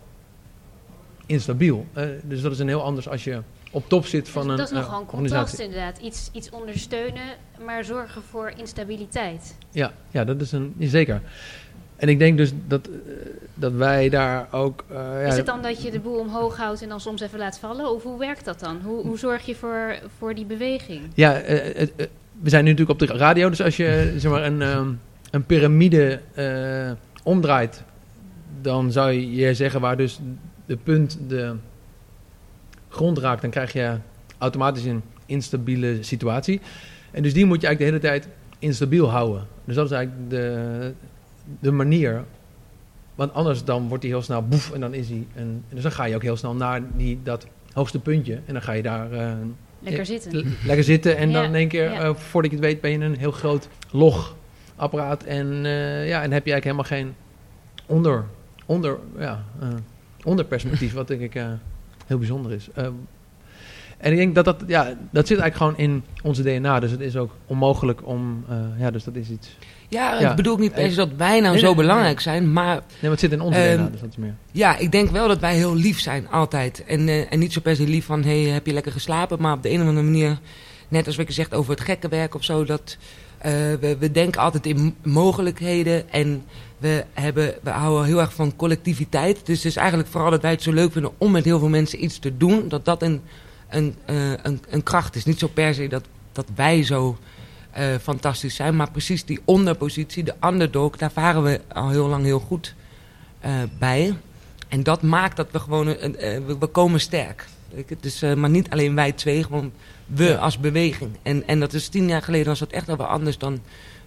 Instabiel. 1.29 1.87
Eh, 1.93 2.05
dus 2.23 2.41
dat 2.43 2.53
is 2.53 2.59
een 2.59 2.69
heel 2.69 2.83
anders 2.83 3.09
als 3.09 3.25
je 3.25 3.41
op 3.71 3.89
top 3.89 4.07
zit 4.07 4.29
van 4.29 4.43
Dus 4.43 4.51
een 4.51 4.57
dat 4.57 4.67
is 4.71 4.73
eh, 4.77 4.79
nogal 4.83 5.01
een 5.01 5.07
contrast 5.07 5.33
organisatie. 5.33 5.65
inderdaad. 5.65 5.99
Iets, 5.99 6.29
iets 6.33 6.51
ondersteunen, 6.51 7.23
maar 7.65 7.85
zorgen 7.85 8.23
voor 8.31 8.53
instabiliteit. 8.57 9.55
Ja, 9.71 9.93
ja, 10.11 10.25
dat 10.25 10.41
is 10.41 10.53
een 10.53 10.75
zeker. 10.79 11.21
En 11.97 12.09
ik 12.09 12.19
denk 12.19 12.37
dus 12.37 12.53
dat, 12.67 12.87
eh, 12.87 12.93
dat 13.55 13.73
wij 13.73 14.09
daar 14.09 14.49
ook. 14.51 14.85
eh, 14.89 14.97
ja, 14.97 15.21
Is 15.21 15.37
het 15.37 15.47
dan 15.47 15.63
dat 15.63 15.83
je 15.83 15.91
de 15.91 16.01
boel 16.01 16.19
omhoog 16.19 16.57
houdt 16.57 16.83
en 16.83 16.89
dan 16.89 17.01
soms 17.01 17.21
even 17.21 17.39
laat 17.39 17.59
vallen? 17.59 17.91
Of 17.95 18.03
hoe 18.03 18.19
werkt 18.19 18.45
dat 18.45 18.61
dan? 18.61 18.81
Hoe, 18.85 19.03
hoe 19.07 19.19
zorg 19.19 19.47
je 19.47 19.55
voor, 19.55 19.99
voor 20.19 20.35
die 20.35 20.45
beweging? 20.45 21.01
Ja, 21.15 21.35
eh, 21.39 21.69
eh, 21.83 21.89
eh, 21.97 22.07
we 22.43 22.49
zijn 22.51 22.65
nu 22.65 22.71
natuurlijk 22.71 23.01
op 23.03 23.09
de 23.09 23.15
radio, 23.15 23.49
dus 23.49 23.63
als 23.63 23.77
je 23.77 24.13
zeg 24.17 24.31
maar, 24.31 24.43
een, 24.45 24.63
ehm, 24.63 24.89
een 25.31 25.45
piramide 25.47 26.21
eh, 26.35 26.91
omdraait, 27.23 27.83
dan 28.63 28.93
zou 28.93 29.13
je 29.13 29.55
zeggen 29.55 29.81
waar 29.81 29.97
dus 29.97 30.19
de 30.69 30.77
punt 30.77 31.19
de 31.29 31.55
grond 32.89 33.19
raakt, 33.19 33.43
dan 33.43 33.51
krijg 33.51 33.73
je 33.73 33.97
automatisch 34.39 34.85
een 34.85 35.03
instabiele 35.27 36.03
situatie. 36.03 36.61
En 37.11 37.23
dus 37.23 37.35
die 37.35 37.45
moet 37.45 37.61
je 37.61 37.67
eigenlijk 37.67 38.01
de 38.01 38.07
hele 38.07 38.19
tijd 38.19 38.35
instabiel 38.59 39.11
houden. 39.11 39.47
Dus 39.65 39.75
dat 39.75 39.85
is 39.85 39.91
eigenlijk 39.91 40.31
de, 40.31 40.93
de 41.61 41.71
manier. 41.71 42.25
Want 43.15 43.33
anders 43.33 43.65
dan 43.65 43.89
wordt 43.89 44.03
hij 44.03 44.13
heel 44.13 44.23
snel 44.23 44.43
boef 44.47 44.73
en 44.73 44.81
dan 44.81 44.95
is 44.95 45.09
hij 45.09 45.27
een. 45.37 45.65
Dus 45.69 45.83
dan 45.83 45.93
ga 45.93 46.05
je 46.05 46.15
ook 46.15 46.23
heel 46.23 46.37
snel 46.37 46.55
naar 46.55 46.83
die, 46.97 47.19
dat 47.23 47.47
hoogste 47.73 47.99
puntje 47.99 48.35
en 48.47 48.53
dan 48.53 48.63
ga 48.63 48.73
je 48.73 48.83
daar 48.83 49.13
eh, 49.13 49.33
Lekker 49.81 50.07
zitten. 50.07 50.57
Lekker 50.65 50.85
zitten 50.85 51.17
en 51.17 51.33
dan 51.33 51.45
in 51.45 51.55
één 51.55 51.69
keer, 51.69 51.93
ja. 51.93 52.01
eh, 52.01 52.15
voordat 52.15 52.51
je 52.51 52.57
het 52.57 52.67
weet, 52.67 52.81
ben 52.81 52.91
je 52.91 52.99
een 52.99 53.19
heel 53.19 53.33
groot 53.33 53.69
logapparaat. 53.91 55.23
En 55.23 55.65
eh, 55.65 56.09
ja, 56.09 56.23
en 56.23 56.33
heb 56.33 56.47
je 56.47 56.53
eigenlijk 56.53 56.65
helemaal 56.65 56.85
geen 56.85 57.15
onder, 57.87 58.25
onder, 58.67 58.99
ja, 59.19 59.45
onderperspectief, 60.29 60.93
wat 60.93 61.09
denk 61.09 61.21
ik 61.21 61.35
eh, 61.35 61.47
heel 62.07 62.19
bijzonder 62.19 62.53
is. 62.53 62.69
Eh, 62.75 62.85
en 63.99 64.13
ik 64.13 64.19
denk 64.19 64.35
dat 64.35 64.45
dat, 64.45 64.65
ja, 64.67 64.83
dat 65.11 65.27
zit 65.27 65.39
eigenlijk 65.39 65.57
gewoon 65.57 65.77
in 65.91 66.03
onze 66.23 66.43
DNA. 66.43 66.81
Dus 66.81 66.91
het 66.91 67.01
is 67.01 67.17
ook 67.17 67.31
onmogelijk 67.47 68.07
om, 68.07 68.45
eh, 68.49 68.57
ja, 68.79 68.91
dus 68.91 69.05
dat 69.05 69.15
is 69.17 69.31
iets. 69.31 69.57
Ja, 69.89 70.21
Ja. 70.21 70.31
ik 70.31 70.37
bedoel 70.37 70.57
niet 70.57 70.73
per 70.73 70.91
se 70.91 70.97
dat 70.97 71.09
wij 71.17 71.41
nou 71.41 71.53
Nee, 71.53 71.61
zo 71.61 71.67
nee, 71.67 71.75
belangrijk 71.77 72.21
zijn, 72.21 72.53
maar 72.53 72.75
Nee, 72.75 72.83
maar 73.01 73.11
het 73.11 73.21
zit 73.21 73.33
in 73.33 73.41
onze 73.41 73.59
Ehm, 73.59 73.77
DNA, 73.77 73.89
dus 73.91 74.01
dat 74.01 74.09
is 74.11 74.17
meer. 74.17 74.35
ja, 74.53 74.77
ik 74.77 74.93
denk 74.93 75.11
wel 75.11 75.29
dat 75.29 75.39
wij 75.39 75.55
heel 75.55 75.75
lief 75.75 76.01
zijn, 76.01 76.29
altijd. 76.31 76.85
En, 76.85 77.09
eh, 77.09 77.33
en 77.33 77.39
niet 77.39 77.53
zo 77.53 77.61
per 77.61 77.77
se 77.77 77.87
lief 77.89 78.05
van, 78.05 78.23
hey, 78.23 78.41
heb 78.41 78.67
je 78.67 78.73
lekker 78.73 78.93
geslapen? 78.93 79.41
Maar 79.41 79.53
op 79.53 79.63
de 79.63 79.71
een 79.71 79.81
of 79.83 79.87
andere 79.87 80.07
manier, 80.07 80.39
net 80.89 81.07
als 81.07 81.17
wat 81.17 81.27
je 81.27 81.33
zegt 81.33 81.55
over 81.55 81.71
het 81.71 81.81
gekke 81.81 82.09
werk 82.09 82.35
of 82.35 82.45
zo, 82.45 82.65
dat 82.65 82.97
we, 83.81 83.97
we 83.99 84.11
denken 84.11 84.41
altijd 84.41 84.67
in 84.67 84.95
mogelijkheden 85.03 86.11
en 86.11 86.43
we, 86.79 87.05
hebben, 87.13 87.55
we 87.63 87.71
houden 87.71 88.05
heel 88.05 88.21
erg 88.21 88.35
van 88.35 88.57
collectiviteit. 88.57 89.47
Dus 89.47 89.57
het 89.57 89.65
is 89.67 89.77
eigenlijk 89.77 90.09
vooral 90.09 90.31
dat 90.31 90.43
wij 90.43 90.51
het 90.51 90.63
zo 90.63 90.73
leuk 90.73 90.93
vinden 90.93 91.13
om 91.19 91.31
met 91.31 91.45
heel 91.45 91.59
veel 91.59 91.69
mensen 91.69 92.05
iets 92.05 92.19
te 92.19 92.37
doen, 92.37 92.69
dat 92.69 92.85
dat 92.85 93.03
een, 93.03 93.21
een, 93.69 93.95
eh, 94.05 94.31
een, 94.43 94.63
een 94.69 94.83
kracht 94.83 95.17
is. 95.17 95.25
Niet 95.25 95.39
zo 95.39 95.49
per 95.49 95.75
se 95.75 95.89
dat, 95.89 96.05
dat 96.33 96.47
wij 96.55 96.83
zo 96.83 97.19
eh, 97.71 97.87
fantastisch 98.03 98.55
zijn, 98.55 98.77
maar 98.77 98.91
precies 98.91 99.25
die 99.25 99.41
onderpositie, 99.45 100.25
de 100.25 100.35
underdog, 100.45 100.97
daar 100.97 101.13
varen 101.13 101.43
we 101.43 101.61
al 101.73 101.89
heel 101.89 102.09
lang 102.09 102.25
heel 102.25 102.41
goed 102.41 102.75
eh, 103.41 103.53
bij. 103.79 104.15
En 104.69 104.83
dat 104.83 105.03
maakt 105.03 105.37
dat 105.37 105.49
we 105.51 105.59
gewoon, 105.59 105.87
we, 105.87 106.57
we 106.61 106.67
komen 106.67 107.01
sterk. 107.01 107.47
Dus, 108.01 108.21
maar 108.21 108.51
niet 108.51 108.71
alleen 108.71 108.95
wij 108.95 109.13
twee, 109.13 109.43
gewoon 109.43 109.73
we 110.07 110.25
Ja. 110.25 110.37
als 110.37 110.59
beweging. 110.59 111.11
En, 111.23 111.47
en 111.47 111.61
dat 111.61 111.73
is 111.73 111.89
tien 111.89 112.09
jaar 112.09 112.23
geleden 112.23 112.47
was 112.47 112.59
dat 112.59 112.71
echt 112.71 112.87
wel 112.87 112.97
wat 112.97 113.09
anders 113.09 113.39
dan 113.39 113.61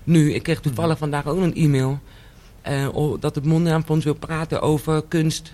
nu. 0.04 0.34
Ik 0.34 0.44
kreeg 0.44 0.60
toevallig 0.60 0.98
vandaag 0.98 1.28
ook 1.28 1.42
een 1.42 1.56
e-mail 1.56 2.00
dat 3.20 3.36
het 3.36 3.46
Mondriaanfonds 3.46 4.06
wil 4.06 4.13
praten 4.13 4.62
over 4.62 5.03
kunst. 5.08 5.53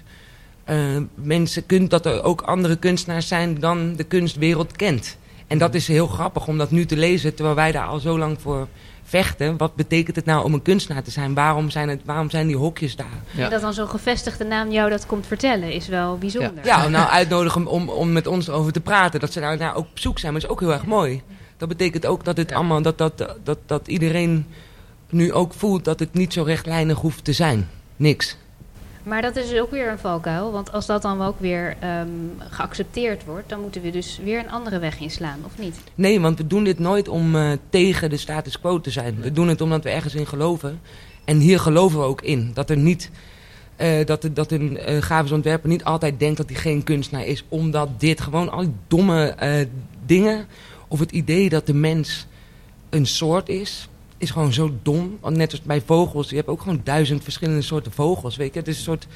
Eh, 0.64 0.78
mensen, 1.16 1.66
kun, 1.66 1.88
dat 1.88 2.06
er 2.06 2.24
ook 2.24 2.42
andere 2.42 2.76
kunstenaars 2.76 3.28
zijn 3.28 3.60
dan 3.60 3.96
de 3.96 4.04
kunstwereld 4.04 4.76
kent. 4.76 5.18
En 5.48 5.58
dat 5.58 5.74
is 5.76 5.88
heel 5.88 6.08
grappig 6.08 6.48
om 6.48 6.58
dat 6.58 6.72
nu 6.72 6.86
te 6.86 6.98
lezen, 6.98 7.34
terwijl 7.36 7.56
wij 7.56 7.72
daar 7.72 7.88
al 7.88 8.00
zo 8.00 8.18
lang 8.18 8.42
voor 8.42 8.68
vechten. 9.04 9.58
Wat 9.58 9.76
betekent 9.76 10.16
het 10.16 10.26
nou 10.26 10.44
om 10.44 10.54
een 10.54 10.62
kunstenaar 10.62 11.04
te 11.04 11.12
zijn? 11.12 11.34
Waarom 11.34 11.70
zijn, 11.70 11.90
het, 11.90 12.02
waarom 12.06 12.30
zijn 12.30 12.48
die 12.48 12.56
hokjes 12.56 12.96
daar? 12.96 13.22
Ja. 13.32 13.44
En 13.44 13.50
dat 13.50 13.62
dan 13.62 13.74
zo'n 13.74 13.88
gevestigde 13.90 14.44
naam 14.44 14.72
jou 14.72 14.90
dat 14.90 15.06
komt 15.06 15.28
vertellen, 15.28 15.72
is 15.72 15.88
wel 15.88 16.18
bijzonder. 16.18 16.66
Ja, 16.66 16.88
nou 16.88 17.10
uitnodigen 17.10 17.66
om, 17.66 17.90
om 17.90 18.12
met 18.12 18.28
ons 18.28 18.50
over 18.50 18.72
te 18.72 18.82
praten. 18.82 19.20
Dat 19.20 19.34
ze 19.34 19.40
daar 19.40 19.58
nou 19.58 19.76
ook 19.76 19.86
op 19.90 20.00
zoek 20.00 20.20
zijn, 20.20 20.34
maar 20.34 20.42
is 20.42 20.48
ook 20.48 20.60
heel 20.60 20.74
erg 20.74 20.86
mooi. 20.86 21.22
Dat 21.58 21.68
betekent 21.70 22.06
ook 22.06 22.24
dat 22.26 22.38
het 22.38 22.50
Ja. 22.50 22.56
allemaal, 22.56 22.82
dat, 22.82 22.98
dat, 22.98 23.36
dat, 23.44 23.58
dat 23.66 23.88
iedereen 23.88 24.46
nu 25.10 25.34
ook 25.34 25.54
voelt 25.54 25.86
dat 25.86 26.00
het 26.00 26.14
niet 26.14 26.34
zo 26.34 26.44
rechtlijnig 26.44 26.98
hoeft 27.00 27.24
te 27.24 27.34
zijn. 27.34 27.70
Niks. 27.96 28.38
Maar 29.04 29.22
dat 29.22 29.36
is 29.36 29.60
ook 29.60 29.72
weer 29.72 29.90
een 29.92 30.00
valkuil, 30.00 30.52
want 30.52 30.72
als 30.72 30.86
dat 30.86 31.02
dan 31.02 31.22
ook 31.22 31.40
weer 31.40 31.76
ehm, 31.80 32.08
geaccepteerd 32.50 33.26
wordt, 33.26 33.50
dan 33.50 33.62
moeten 33.62 33.82
we 33.82 33.90
dus 33.90 34.20
weer 34.24 34.40
een 34.40 34.52
andere 34.52 34.80
weg 34.80 35.00
inslaan, 35.00 35.40
of 35.46 35.58
niet? 35.58 35.76
Nee, 35.96 36.20
want 36.20 36.38
we 36.38 36.48
doen 36.48 36.64
dit 36.64 36.80
nooit 36.80 37.08
om 37.08 37.36
eh, 37.36 37.52
tegen 37.70 38.10
de 38.10 38.18
status 38.18 38.60
quo 38.60 38.82
te 38.82 38.92
zijn. 38.92 39.22
We 39.22 39.32
doen 39.32 39.48
het 39.48 39.62
omdat 39.62 39.84
we 39.84 39.90
ergens 39.90 40.16
in 40.16 40.28
geloven. 40.28 40.80
En 41.26 41.38
hier 41.40 41.60
geloven 41.60 42.00
we 42.00 42.06
ook 42.06 42.22
in. 42.22 42.52
Dat 42.54 42.70
er 42.70 42.78
niet. 42.78 43.12
eh, 43.76 44.06
dat, 44.06 44.30
dat 44.34 44.52
een 44.52 44.80
grafisch 45.02 45.32
ontwerper 45.32 45.70
niet 45.70 45.84
altijd 45.84 46.20
denkt 46.20 46.38
dat 46.38 46.50
hij 46.50 46.60
geen 46.60 46.84
kunstenaar 46.84 47.26
is. 47.26 47.44
Omdat 47.50 47.90
dit 48.00 48.22
gewoon 48.22 48.52
al 48.52 48.60
die 48.62 48.74
domme 48.88 49.36
dingen. 50.06 50.46
Of 50.88 51.00
het 51.00 51.12
idee 51.12 51.50
dat 51.50 51.66
de 51.66 51.74
mens 51.74 52.28
een 52.90 53.06
soort 53.06 53.50
is. 53.50 53.90
Is 54.18 54.32
gewoon 54.32 54.54
zo 54.54 54.72
dom. 54.82 55.20
Net 55.24 55.52
als 55.52 55.62
bij 55.62 55.82
vogels. 55.86 56.30
Je 56.30 56.36
hebt 56.36 56.48
ook 56.48 56.62
gewoon 56.62 56.82
duizend 56.84 57.24
verschillende 57.24 57.62
soorten 57.62 57.92
vogels. 57.92 58.36
Weet 58.36 58.54
je? 58.54 58.60
Het 58.60 58.68
is 58.68 58.78
een 58.78 58.84
soort. 58.84 59.08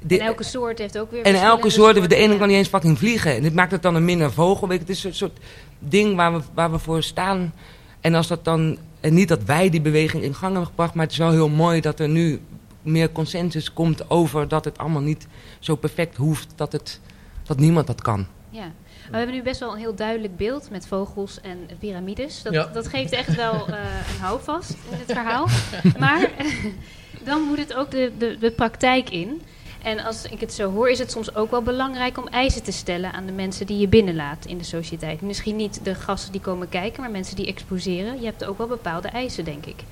dit- 0.00 0.20
en 0.20 0.26
elke 0.26 0.42
soort 0.42 0.78
heeft 0.78 0.98
ook 0.98 1.10
weer 1.10 1.22
en 1.22 1.34
elke 1.34 1.70
soort, 1.70 1.94
de 1.94 2.00
soorten, 2.00 2.18
ene 2.18 2.32
ja. 2.32 2.38
kan 2.38 2.48
niet 2.48 2.56
eens 2.56 2.68
fucking 2.68 2.98
vliegen. 2.98 3.34
En 3.34 3.42
dit 3.42 3.54
maakt 3.54 3.70
het 3.70 3.82
dan 3.82 3.94
een 3.94 4.04
minder 4.04 4.32
vogel. 4.32 4.68
Weet 4.68 4.78
je, 4.78 4.84
het 4.86 4.96
is 4.96 5.04
een 5.04 5.14
soort 5.14 5.38
ding 5.78 6.16
waar 6.16 6.32
we, 6.34 6.40
waar 6.54 6.70
we 6.70 6.78
voor 6.78 7.02
staan. 7.02 7.52
En 8.00 8.14
als 8.14 8.26
dat 8.26 8.44
dan, 8.44 8.78
en 9.00 9.14
niet 9.14 9.28
dat 9.28 9.44
wij 9.44 9.70
die 9.70 9.80
beweging 9.80 10.22
in 10.22 10.34
gang 10.34 10.52
hebben 10.52 10.66
gebracht, 10.70 10.94
maar 10.94 11.04
het 11.04 11.12
is 11.12 11.18
wel 11.18 11.30
heel 11.30 11.48
mooi 11.48 11.80
dat 11.80 12.00
er 12.00 12.08
nu 12.08 12.40
meer 12.82 13.12
consensus 13.12 13.72
komt 13.72 14.10
over 14.10 14.48
dat 14.48 14.64
het 14.64 14.78
allemaal 14.78 15.02
niet 15.02 15.26
zo 15.58 15.76
perfect 15.76 16.16
hoeft, 16.16 16.52
dat, 16.56 16.72
het, 16.72 17.00
dat 17.42 17.58
niemand 17.58 17.86
dat 17.86 18.02
kan. 18.02 18.26
Ja. 18.50 18.72
Maar 19.10 19.20
we 19.20 19.26
hebben 19.26 19.34
nu 19.36 19.42
best 19.42 19.60
wel 19.60 19.72
een 19.72 19.78
heel 19.78 19.94
duidelijk 19.94 20.36
beeld 20.36 20.70
met 20.70 20.86
vogels 20.86 21.40
en 21.40 21.58
piramides. 21.78 22.42
Dat, 22.42 22.52
Ja. 22.52 22.64
dat 22.72 22.88
geeft 22.88 23.12
echt 23.12 23.34
wel 23.34 23.52
eh, 23.68 23.74
een 24.14 24.20
houvast 24.20 24.70
in 24.70 24.98
het 24.98 25.12
verhaal. 25.12 25.46
Maar 25.98 26.30
dan 27.24 27.42
moet 27.42 27.58
het 27.58 27.74
ook 27.74 27.90
de, 27.90 28.12
de, 28.18 28.36
de 28.40 28.50
praktijk 28.50 29.10
in. 29.10 29.42
En 29.82 29.98
als 30.04 30.24
ik 30.24 30.40
het 30.40 30.52
zo 30.52 30.70
hoor, 30.72 30.88
is 30.88 30.98
het 30.98 31.10
soms 31.10 31.34
ook 31.34 31.50
wel 31.50 31.62
belangrijk 31.62 32.18
om 32.18 32.26
eisen 32.28 32.62
te 32.62 32.72
stellen 32.72 33.12
aan 33.12 33.26
de 33.26 33.32
mensen 33.32 33.66
die 33.66 33.78
je 33.78 33.88
binnenlaat 33.88 34.44
in 34.46 34.58
de 34.58 34.64
sociëteit. 34.64 35.20
Misschien 35.20 35.56
niet 35.56 35.80
de 35.84 35.94
gasten 35.94 36.32
die 36.32 36.40
komen 36.40 36.68
kijken, 36.68 37.00
maar 37.00 37.10
mensen 37.10 37.36
die 37.36 37.46
exposeren. 37.46 38.18
Je 38.20 38.24
hebt 38.26 38.44
ook 38.44 38.58
wel 38.58 38.66
bepaalde 38.66 39.08
eisen, 39.08 39.44
denk 39.44 39.66
ik. 39.66 39.82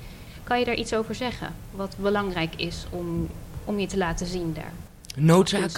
Kan 0.43 0.59
je 0.59 0.65
daar 0.65 0.75
iets 0.75 0.93
over 0.93 1.15
zeggen? 1.15 1.55
Wat 1.71 1.95
belangrijk 1.99 2.53
is 2.55 2.85
om, 2.89 3.27
om 3.65 3.79
je 3.79 3.87
te 3.87 3.97
laten 3.97 4.25
zien 4.27 4.53
daar? 4.53 4.71
Noodzaak. 5.15 5.71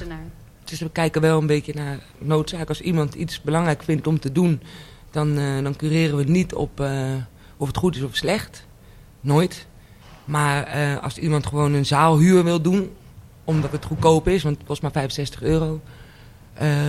Dus 0.70 0.80
we 0.80 0.90
kijken 0.90 1.22
wel 1.22 1.40
een 1.40 1.48
beetje 1.48 1.74
naar 1.74 2.00
noodzaak. 2.18 2.70
Als 2.70 2.82
iemand 2.82 3.14
iets 3.14 3.42
belangrijk 3.42 3.84
vindt 3.84 4.08
om 4.08 4.20
te 4.20 4.32
doen, 4.32 4.62
dan, 5.12 5.38
eh, 5.38 5.64
dan 5.64 5.76
cureren 5.76 6.16
we 6.16 6.22
het 6.22 6.32
niet 6.32 6.54
op 6.54 6.80
eh, 6.80 7.14
of 7.58 7.68
het 7.68 7.78
goed 7.78 7.96
is 7.96 8.02
of 8.02 8.16
slecht. 8.16 8.66
Nooit. 9.22 9.68
Maar 10.26 10.64
eh, 10.64 11.04
als 11.04 11.18
iemand 11.18 11.46
gewoon 11.46 11.74
een 11.74 11.86
zaalhuur 11.86 12.44
wil 12.44 12.62
doen, 12.62 12.92
omdat 13.44 13.72
het 13.72 13.86
goedkoop 13.86 14.28
is, 14.28 14.44
want 14.44 14.58
het 14.58 14.68
kost 14.68 14.82
maar 14.82 14.92
65 14.92 15.42
euro, 15.42 15.82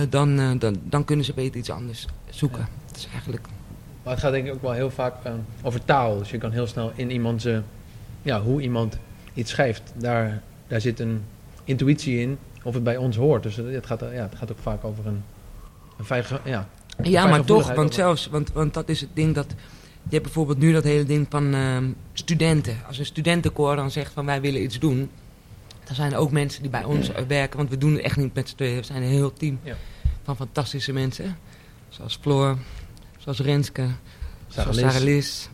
dan, 0.09 0.57
dan, 0.59 0.77
dan 0.83 1.05
kunnen 1.05 1.25
ze 1.25 1.33
beter 1.33 1.59
iets 1.59 1.69
anders 1.69 2.07
zoeken. 2.29 2.67
Dat 2.87 2.97
is 2.97 3.07
eigenlijk... 3.11 3.47
Maar 4.03 4.13
het 4.13 4.21
gaat 4.21 4.31
denk 4.31 4.47
ik 4.47 4.53
ook 4.53 4.61
wel 4.61 4.71
heel 4.71 4.91
vaak 4.91 5.15
over 5.61 5.85
taal. 5.85 6.17
Dus 6.17 6.29
je 6.29 6.37
kan 6.37 6.51
heel 6.51 6.67
snel 6.67 6.91
in 6.95 7.11
iemand, 7.11 7.47
ja, 8.21 8.41
hoe 8.41 8.61
iemand 8.61 8.97
iets 9.33 9.51
schrijft, 9.51 9.93
daar, 9.95 10.41
daar 10.67 10.81
zit 10.81 10.99
een 10.99 11.23
intuïtie 11.63 12.19
in, 12.19 12.37
of 12.63 12.73
het 12.73 12.83
bij 12.83 12.97
ons 12.97 13.17
hoort. 13.17 13.43
Dus 13.43 13.55
het 13.55 13.85
gaat, 13.85 13.99
ja, 13.99 14.07
het 14.07 14.35
gaat 14.35 14.51
ook 14.51 14.59
vaak 14.61 14.83
over 14.83 15.07
een, 15.07 15.23
een 15.97 16.05
veilige, 16.05 16.39
ja. 16.43 16.67
Ja, 17.03 17.25
maar 17.27 17.43
toch, 17.45 17.65
want 17.67 17.77
over- 17.79 17.93
zelfs, 17.93 18.27
want, 18.27 18.51
want 18.51 18.73
dat 18.73 18.89
is 18.89 19.01
het 19.01 19.09
ding 19.13 19.35
dat... 19.35 19.45
Je 20.03 20.09
hebt 20.09 20.23
bijvoorbeeld 20.23 20.57
nu 20.57 20.71
dat 20.73 20.83
hele 20.83 21.03
ding 21.03 21.25
van 21.29 21.53
ehm, 21.53 21.89
studenten. 22.13 22.77
Als 22.87 22.97
een 22.97 23.05
studentenkoor 23.05 23.75
dan 23.75 23.91
zegt 23.91 24.13
van 24.13 24.25
wij 24.25 24.41
willen 24.41 24.63
iets 24.63 24.79
doen... 24.79 25.09
dan 25.83 25.95
zijn 25.95 26.11
er 26.11 26.17
ook 26.17 26.31
mensen 26.31 26.61
die 26.61 26.71
bij 26.71 26.83
ons 26.83 27.11
werken. 27.27 27.57
Want 27.57 27.69
we 27.69 27.77
doen 27.77 27.93
het 27.93 28.01
echt 28.01 28.17
niet 28.17 28.33
met 28.33 28.49
z'n 28.49 28.55
tweeën. 28.55 28.75
We 28.77 28.83
zijn 28.83 29.03
een 29.03 29.09
heel 29.09 29.33
team 29.33 29.59
Ja. 29.63 29.75
van 30.23 30.35
fantastische 30.35 30.93
mensen. 30.93 31.37
Zoals 31.89 32.17
Floor, 32.21 32.57
zoals 33.17 33.39
Renske, 33.39 33.81
Sarah 34.47 34.73
zoals 34.73 34.75
Liz. 34.77 34.85
Sarah 34.91 35.03
Liz, 35.03 35.47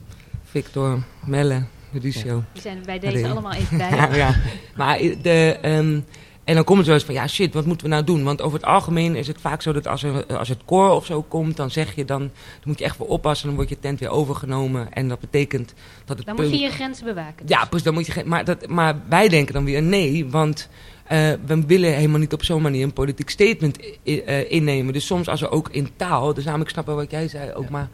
Victor, 0.43 1.03
Melle, 1.25 1.63
Lucio. 1.91 2.43
Die 2.53 2.61
zijn 2.61 2.81
bij 2.85 2.99
deze 2.99 3.13
Allee. 3.17 3.31
allemaal 3.31 3.53
even 3.53 3.77
bij. 3.77 3.89
Ja, 3.89 4.15
ja. 4.25 4.35
Maar 4.75 4.97
de, 5.21 5.57
ehm, 5.61 5.99
en 6.47 6.55
dan 6.55 6.63
komt 6.63 6.77
het 6.77 6.87
wel 6.87 6.95
eens 6.95 7.05
van, 7.05 7.13
ja 7.13 7.27
shit, 7.27 7.53
wat 7.53 7.65
moeten 7.65 7.87
we 7.87 7.93
nou 7.93 8.05
doen? 8.05 8.23
Want 8.23 8.41
over 8.41 8.59
het 8.59 8.67
algemeen 8.67 9.15
is 9.15 9.27
het 9.27 9.41
vaak 9.41 9.61
zo 9.61 9.73
dat 9.73 9.87
als, 9.87 10.03
er, 10.03 10.37
als 10.37 10.49
het 10.49 10.61
koor 10.65 10.89
of 10.89 11.05
zo 11.05 11.21
komt, 11.21 11.57
dan 11.57 11.71
zeg 11.71 11.95
je 11.95 12.05
dan, 12.05 12.19
dan 12.19 12.29
moet 12.63 12.79
je 12.79 12.85
echt 12.85 12.95
voor 12.95 13.07
oppassen, 13.07 13.47
dan 13.47 13.55
wordt 13.55 13.69
je 13.69 13.79
tent 13.79 13.99
weer 13.99 14.09
overgenomen. 14.09 14.93
En 14.93 15.07
dat 15.07 15.19
betekent 15.19 15.73
dat 16.05 16.17
het 16.17 16.25
Dan 16.25 16.35
moet 16.35 16.49
je 16.49 16.59
je 16.59 16.69
grenzen 16.69 17.05
bewaken. 17.05 17.45
Ja, 17.47 17.65
precies, 17.65 17.83
dan 17.83 17.93
moet 17.93 18.05
je 18.05 18.11
geen, 18.11 18.27
maar, 18.27 18.45
dat, 18.45 18.67
maar 18.67 18.95
wij 19.09 19.29
denken 19.29 19.53
dan 19.53 19.65
weer 19.65 19.83
nee, 19.83 20.25
want 20.29 20.69
eh, 21.03 21.31
we 21.45 21.65
willen 21.65 21.93
helemaal 21.93 22.19
niet 22.19 22.33
op 22.33 22.43
zo'n 22.43 22.61
manier 22.61 22.83
een 22.83 22.93
politiek 22.93 23.29
statement 23.29 23.79
eh, 24.03 24.51
innemen. 24.51 24.93
Dus 24.93 25.05
soms 25.05 25.27
als 25.27 25.41
we 25.41 25.49
ook 25.49 25.69
in 25.69 25.89
taal, 25.95 26.33
dus 26.33 26.45
namelijk 26.45 26.69
snappen 26.69 26.95
wat 26.95 27.11
jij 27.11 27.27
zei 27.27 27.53
ook, 27.53 27.63
Ja. 27.63 27.69
maar 27.69 27.89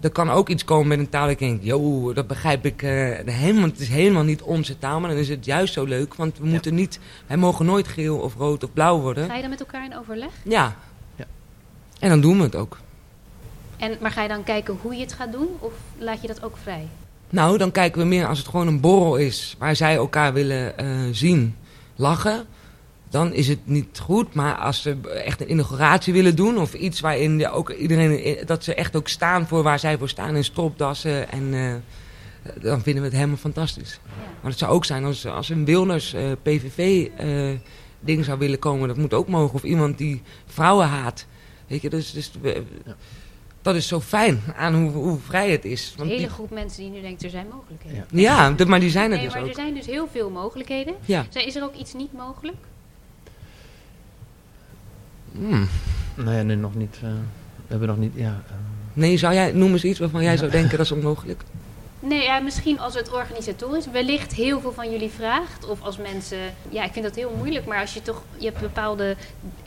er 0.00 0.10
kan 0.10 0.30
ook 0.30 0.48
iets 0.48 0.64
komen 0.64 0.88
met 0.88 0.98
een 0.98 1.08
taal 1.08 1.22
dat 1.22 1.30
ik 1.30 1.38
denk, 1.38 1.62
yo, 1.62 2.12
dat 2.12 2.26
begrijp 2.26 2.64
ik 2.66 2.82
eh, 2.82 2.90
helemaal, 3.34 3.68
het 3.68 3.78
is 3.80 3.88
helemaal 3.88 4.22
niet 4.22 4.42
onze 4.42 4.78
taal, 4.78 5.00
maar 5.00 5.10
dan 5.10 5.18
is 5.18 5.28
het 5.28 5.44
juist 5.44 5.72
zo 5.72 5.84
leuk, 5.84 6.14
want 6.14 6.38
we 6.38 6.44
Ja. 6.44 6.50
moeten 6.50 6.74
niet, 6.74 6.98
wij 7.26 7.36
mogen 7.36 7.66
nooit 7.66 7.88
geel 7.88 8.18
of 8.18 8.34
rood 8.34 8.64
of 8.64 8.72
blauw 8.72 9.00
worden. 9.00 9.26
Ga 9.28 9.34
je 9.34 9.40
dan 9.40 9.50
met 9.50 9.60
elkaar 9.60 9.84
in 9.84 9.96
overleg? 9.98 10.30
Ja. 10.44 10.76
Ja. 11.16 11.24
En 11.98 12.08
dan 12.08 12.20
doen 12.20 12.36
we 12.36 12.42
het 12.42 12.56
ook. 12.56 12.78
En, 13.76 13.96
maar 14.00 14.10
ga 14.10 14.22
je 14.22 14.28
dan 14.28 14.44
kijken 14.44 14.78
hoe 14.82 14.94
je 14.94 15.00
het 15.00 15.12
gaat 15.12 15.32
doen? 15.32 15.48
Of 15.58 15.72
laat 15.98 16.20
je 16.20 16.26
dat 16.26 16.42
ook 16.42 16.56
vrij? 16.62 16.88
Nou, 17.30 17.58
dan 17.58 17.70
kijken 17.72 18.00
we 18.00 18.06
meer 18.06 18.26
als 18.26 18.38
het 18.38 18.48
gewoon 18.48 18.66
een 18.66 18.80
borrel 18.80 19.16
is 19.16 19.56
waar 19.58 19.76
zij 19.76 19.94
elkaar 19.94 20.32
willen 20.32 20.78
eh, 20.78 20.86
zien, 21.12 21.56
lachen. 21.96 22.46
Dan 23.10 23.32
is 23.32 23.48
het 23.48 23.58
niet 23.64 23.98
goed, 23.98 24.34
maar 24.34 24.54
als 24.54 24.82
ze 24.82 24.96
echt 25.24 25.40
een 25.40 25.50
inauguratie 25.50 26.12
willen 26.12 26.36
doen 26.36 26.58
of 26.58 26.74
iets 26.74 27.00
waarin 27.00 27.38
de- 27.38 27.50
ook 27.50 27.70
iedereen, 27.70 28.38
dat 28.46 28.64
ze 28.64 28.74
echt 28.74 28.96
ook 28.96 29.08
staan 29.08 29.46
voor 29.46 29.62
waar 29.62 29.78
zij 29.78 29.98
voor 29.98 30.08
staan 30.08 30.36
in 30.36 30.44
stropdassen 30.44 31.30
en 31.30 31.54
eh, 31.54 31.74
dan 32.62 32.82
vinden 32.82 33.02
we 33.02 33.08
het 33.08 33.16
helemaal 33.16 33.36
fantastisch. 33.36 34.00
Ja. 34.04 34.10
Maar 34.40 34.50
het 34.50 34.58
zou 34.60 34.72
ook 34.72 34.84
zijn 34.84 35.04
als, 35.04 35.26
als 35.26 35.48
een 35.48 35.64
Wilners 35.64 36.12
eh, 36.12 36.22
PVV 36.42 37.08
eh, 37.16 37.58
ding 38.00 38.24
zou 38.24 38.38
willen 38.38 38.58
komen, 38.58 38.88
dat 38.88 38.96
moet 38.96 39.14
ook 39.14 39.28
mogen. 39.28 39.54
Of 39.54 39.62
iemand 39.62 39.98
die 39.98 40.22
vrouwen 40.46 40.86
haat. 40.86 41.26
Weet 41.66 41.82
je, 41.82 41.90
dus, 41.90 42.12
dus 42.12 42.30
we- 42.40 42.62
Ja. 42.86 42.96
dat 43.62 43.74
is 43.74 43.88
zo 43.88 44.00
fijn 44.00 44.40
aan 44.56 44.74
hoe, 44.74 44.90
hoe 44.90 45.18
vrij 45.18 45.50
het 45.50 45.64
is. 45.64 45.90
Een 45.90 45.96
Want 45.96 46.08
hele 46.10 46.22
die- 46.22 46.30
groep 46.30 46.50
mensen 46.50 46.82
die 46.82 46.90
nu 46.92 47.00
denkt, 47.00 47.22
er 47.22 47.30
zijn 47.30 47.46
mogelijkheden. 47.54 48.04
Ja. 48.10 48.54
maar 48.66 48.80
die 48.80 48.90
zijn 48.90 49.10
er 49.10 49.16
Nee, 49.16 49.24
dus 49.24 49.32
maar 49.34 49.42
ook. 49.42 49.48
er 49.48 49.54
zijn 49.54 49.74
dus 49.74 49.86
heel 49.86 50.08
veel 50.12 50.30
mogelijkheden. 50.30 50.94
Is 51.32 51.56
er 51.56 51.62
ook 51.62 51.74
iets 51.74 51.94
niet 51.94 52.12
mogelijk? 52.12 52.56
Hmm. 55.32 55.68
Nee, 56.14 56.42
nee, 56.42 56.56
nog 56.56 56.74
niet. 56.74 56.96
eh, 57.02 57.08
we 57.56 57.66
hebben 57.66 57.88
nog 57.88 57.98
niet, 57.98 58.12
ja. 58.14 58.42
eh, 58.46 58.54
Nee, 58.92 59.16
zou 59.16 59.34
jij, 59.34 59.52
noem 59.52 59.72
eens 59.72 59.84
iets 59.84 59.98
waarvan 59.98 60.22
jij 60.22 60.36
zou 60.36 60.50
denken 60.50 60.76
dat 60.76 60.86
is 60.86 60.92
onmogelijk. 60.92 61.42
Nee, 62.00 62.22
ja, 62.22 62.38
misschien 62.38 62.80
als 62.80 62.94
het 62.94 63.12
organisatorisch 63.12 63.86
wellicht 63.92 64.34
heel 64.34 64.60
veel 64.60 64.72
van 64.72 64.90
jullie 64.90 65.10
vraagt. 65.10 65.66
Of 65.68 65.82
als 65.82 65.96
mensen... 65.96 66.38
Ja, 66.68 66.84
ik 66.84 66.92
vind 66.92 67.04
dat 67.04 67.14
heel 67.14 67.34
moeilijk. 67.36 67.66
Maar 67.66 67.80
als 67.80 67.94
je 67.94 68.02
toch... 68.02 68.22
Je 68.36 68.46
hebt 68.46 68.60
bepaalde... 68.60 69.16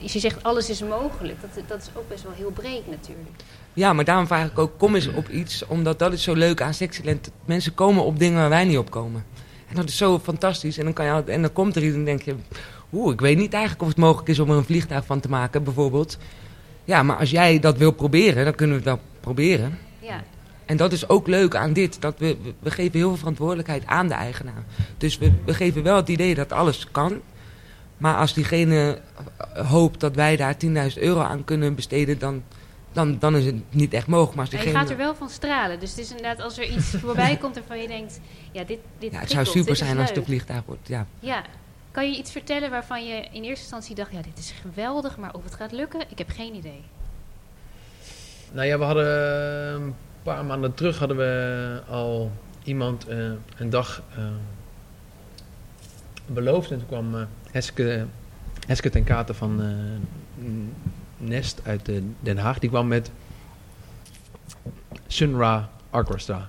Als 0.02 0.12
je 0.12 0.18
zegt 0.18 0.42
alles 0.42 0.70
is 0.70 0.82
mogelijk. 0.82 1.40
Dat, 1.40 1.68
dat 1.68 1.78
is 1.82 1.88
ook 1.94 2.08
best 2.08 2.22
wel 2.22 2.32
heel 2.32 2.50
breed 2.50 2.90
natuurlijk. 2.90 3.30
Ja, 3.72 3.92
maar 3.92 4.04
daarom 4.04 4.26
vraag 4.26 4.50
ik 4.50 4.58
ook, 4.58 4.78
kom 4.78 4.94
eens 4.94 5.08
op 5.08 5.28
iets. 5.28 5.66
Omdat 5.66 5.98
dat 5.98 6.12
is 6.12 6.22
zo 6.22 6.34
leuk 6.34 6.60
aan 6.60 6.74
Sexyland. 6.74 7.30
Mensen 7.44 7.74
komen 7.74 8.04
op 8.04 8.18
dingen 8.18 8.38
waar 8.40 8.48
wij 8.48 8.64
niet 8.64 8.78
op 8.78 8.90
komen. 8.90 9.24
En 9.68 9.74
dat 9.74 9.88
is 9.88 9.96
zo 9.96 10.18
fantastisch. 10.18 10.78
En 10.78 10.84
dan, 10.84 10.92
kan 10.92 11.04
je, 11.04 11.22
en 11.26 11.42
dan 11.42 11.52
komt 11.52 11.76
er 11.76 11.82
iets 11.84 11.94
en 11.94 12.04
denk 12.04 12.22
je... 12.22 12.34
Oeh, 12.94 13.12
ik 13.12 13.20
weet 13.20 13.36
niet 13.36 13.52
eigenlijk 13.52 13.82
of 13.82 13.88
het 13.88 13.96
mogelijk 13.96 14.28
is 14.28 14.38
om 14.38 14.50
er 14.50 14.56
een 14.56 14.64
vliegtuig 14.64 15.04
van 15.04 15.20
te 15.20 15.28
maken, 15.28 15.64
bijvoorbeeld. 15.64 16.18
Ja, 16.84 17.02
maar 17.02 17.16
als 17.16 17.30
jij 17.30 17.58
dat 17.60 17.78
wil 17.78 17.90
proberen, 17.90 18.44
dan 18.44 18.54
kunnen 18.54 18.76
we 18.76 18.82
dat 18.82 19.00
proberen. 19.20 19.78
Ja. 19.98 20.22
En 20.64 20.76
dat 20.76 20.92
is 20.92 21.08
ook 21.08 21.26
leuk 21.26 21.54
aan 21.54 21.72
dit. 21.72 22.00
Dat 22.00 22.18
we, 22.18 22.36
we, 22.58 22.70
geven 22.70 22.98
heel 22.98 23.08
veel 23.08 23.16
verantwoordelijkheid 23.16 23.86
aan 23.86 24.08
de 24.08 24.14
eigenaar. 24.14 24.64
Dus 24.98 25.18
we, 25.18 25.32
we 25.44 25.54
geven 25.54 25.82
wel 25.82 25.96
het 25.96 26.08
idee 26.08 26.34
dat 26.34 26.52
alles 26.52 26.88
kan. 26.90 27.20
Maar 27.96 28.16
als 28.16 28.34
diegene 28.34 29.00
eh, 29.38 29.70
hoopt 29.70 30.00
dat 30.00 30.14
wij 30.14 30.36
daar 30.36 30.56
10.000 30.64 30.70
euro 30.94 31.20
aan 31.20 31.44
kunnen 31.44 31.74
besteden, 31.74 32.18
dan, 32.18 32.42
dan, 32.92 33.18
dan 33.18 33.36
is 33.36 33.44
het 33.44 33.54
niet 33.70 33.92
echt 33.92 34.06
mogelijk. 34.06 34.34
Maar 34.34 34.44
als 34.44 34.54
Maar 34.54 34.64
je 34.64 34.66
diegene, 34.66 34.86
gaat 34.86 34.98
er 34.98 35.04
wel 35.04 35.14
van 35.14 35.30
stralen. 35.30 35.80
Dus 35.80 35.90
het 35.90 35.98
is 35.98 36.10
inderdaad 36.10 36.40
als 36.40 36.58
er 36.58 36.68
iets 36.68 36.94
voorbij 37.04 37.36
komt 37.36 37.54
waarvan 37.54 37.80
je 37.80 37.88
denkt... 37.88 38.20
Ja, 38.52 38.64
dit, 38.64 38.78
dit 38.98 39.12
ja, 39.12 39.18
het 39.18 39.30
zou 39.30 39.44
super 39.44 39.76
zijn 39.76 39.98
als 39.98 40.08
het 40.08 40.16
een 40.16 40.24
vliegtuig 40.24 40.62
wordt. 40.66 40.88
Ja. 40.88 41.06
Ja. 41.20 41.44
Kan 41.94 42.10
je 42.10 42.18
iets 42.18 42.32
vertellen 42.32 42.70
waarvan 42.70 43.06
je 43.06 43.14
in 43.14 43.42
eerste 43.42 43.62
instantie 43.62 43.94
dacht... 43.94 44.12
Ja, 44.12 44.22
dit 44.22 44.38
is 44.38 44.54
geweldig, 44.60 45.16
maar 45.16 45.34
of 45.34 45.44
het 45.44 45.54
gaat 45.54 45.72
lukken, 45.72 46.00
ik 46.08 46.18
heb 46.18 46.28
geen 46.28 46.54
idee. 46.54 46.82
Nou 48.52 48.66
ja, 48.66 48.78
we 48.78 48.84
hadden 48.84 49.06
eh, 49.06 49.72
een 49.72 49.94
paar 50.22 50.44
maanden 50.44 50.74
terug 50.74 50.98
hadden 50.98 51.16
we 51.16 51.80
al 51.88 52.32
iemand 52.64 53.08
eh, 53.08 53.30
een 53.56 53.70
dag 53.70 54.02
eh, 54.16 54.24
beloofd. 56.26 56.70
En 56.70 56.78
toen 56.78 56.86
kwam 56.86 57.14
eh, 57.14 57.22
Heske, 57.50 58.06
Heske 58.66 58.90
ten 58.90 59.04
Katen 59.04 59.34
van 59.34 59.62
Nest 61.16 61.60
uit 61.64 61.90
Den 62.20 62.38
Haag. 62.38 62.58
Die 62.58 62.70
kwam 62.70 62.88
met 62.88 63.10
Sunra 65.06 65.70
Orchestra. 65.90 66.48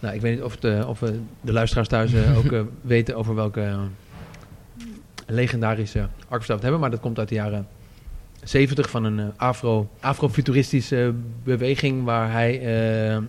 Nou, 0.00 0.14
ik 0.14 0.20
weet 0.20 0.34
niet 0.34 0.44
of, 0.44 0.56
de, 0.56 0.84
of 0.86 0.98
de 1.40 1.52
luisteraars 1.52 1.88
thuis 1.88 2.12
ook 2.36 2.66
weten 2.80 3.16
over 3.16 3.34
welke 3.34 3.76
legendarische 5.26 6.08
het 6.28 6.62
hebben. 6.62 6.80
Maar 6.80 6.90
dat 6.90 7.00
komt 7.00 7.18
uit 7.18 7.28
de 7.28 7.34
jaren 7.34 7.66
70 8.44 8.90
van 8.90 9.04
een 9.04 9.18
eh, 9.18 9.26
afro, 9.36 9.90
afrofuturistische 10.00 11.14
beweging 11.42 12.04
waar 12.04 12.32
hij 12.32 12.60
eh, 12.60 13.22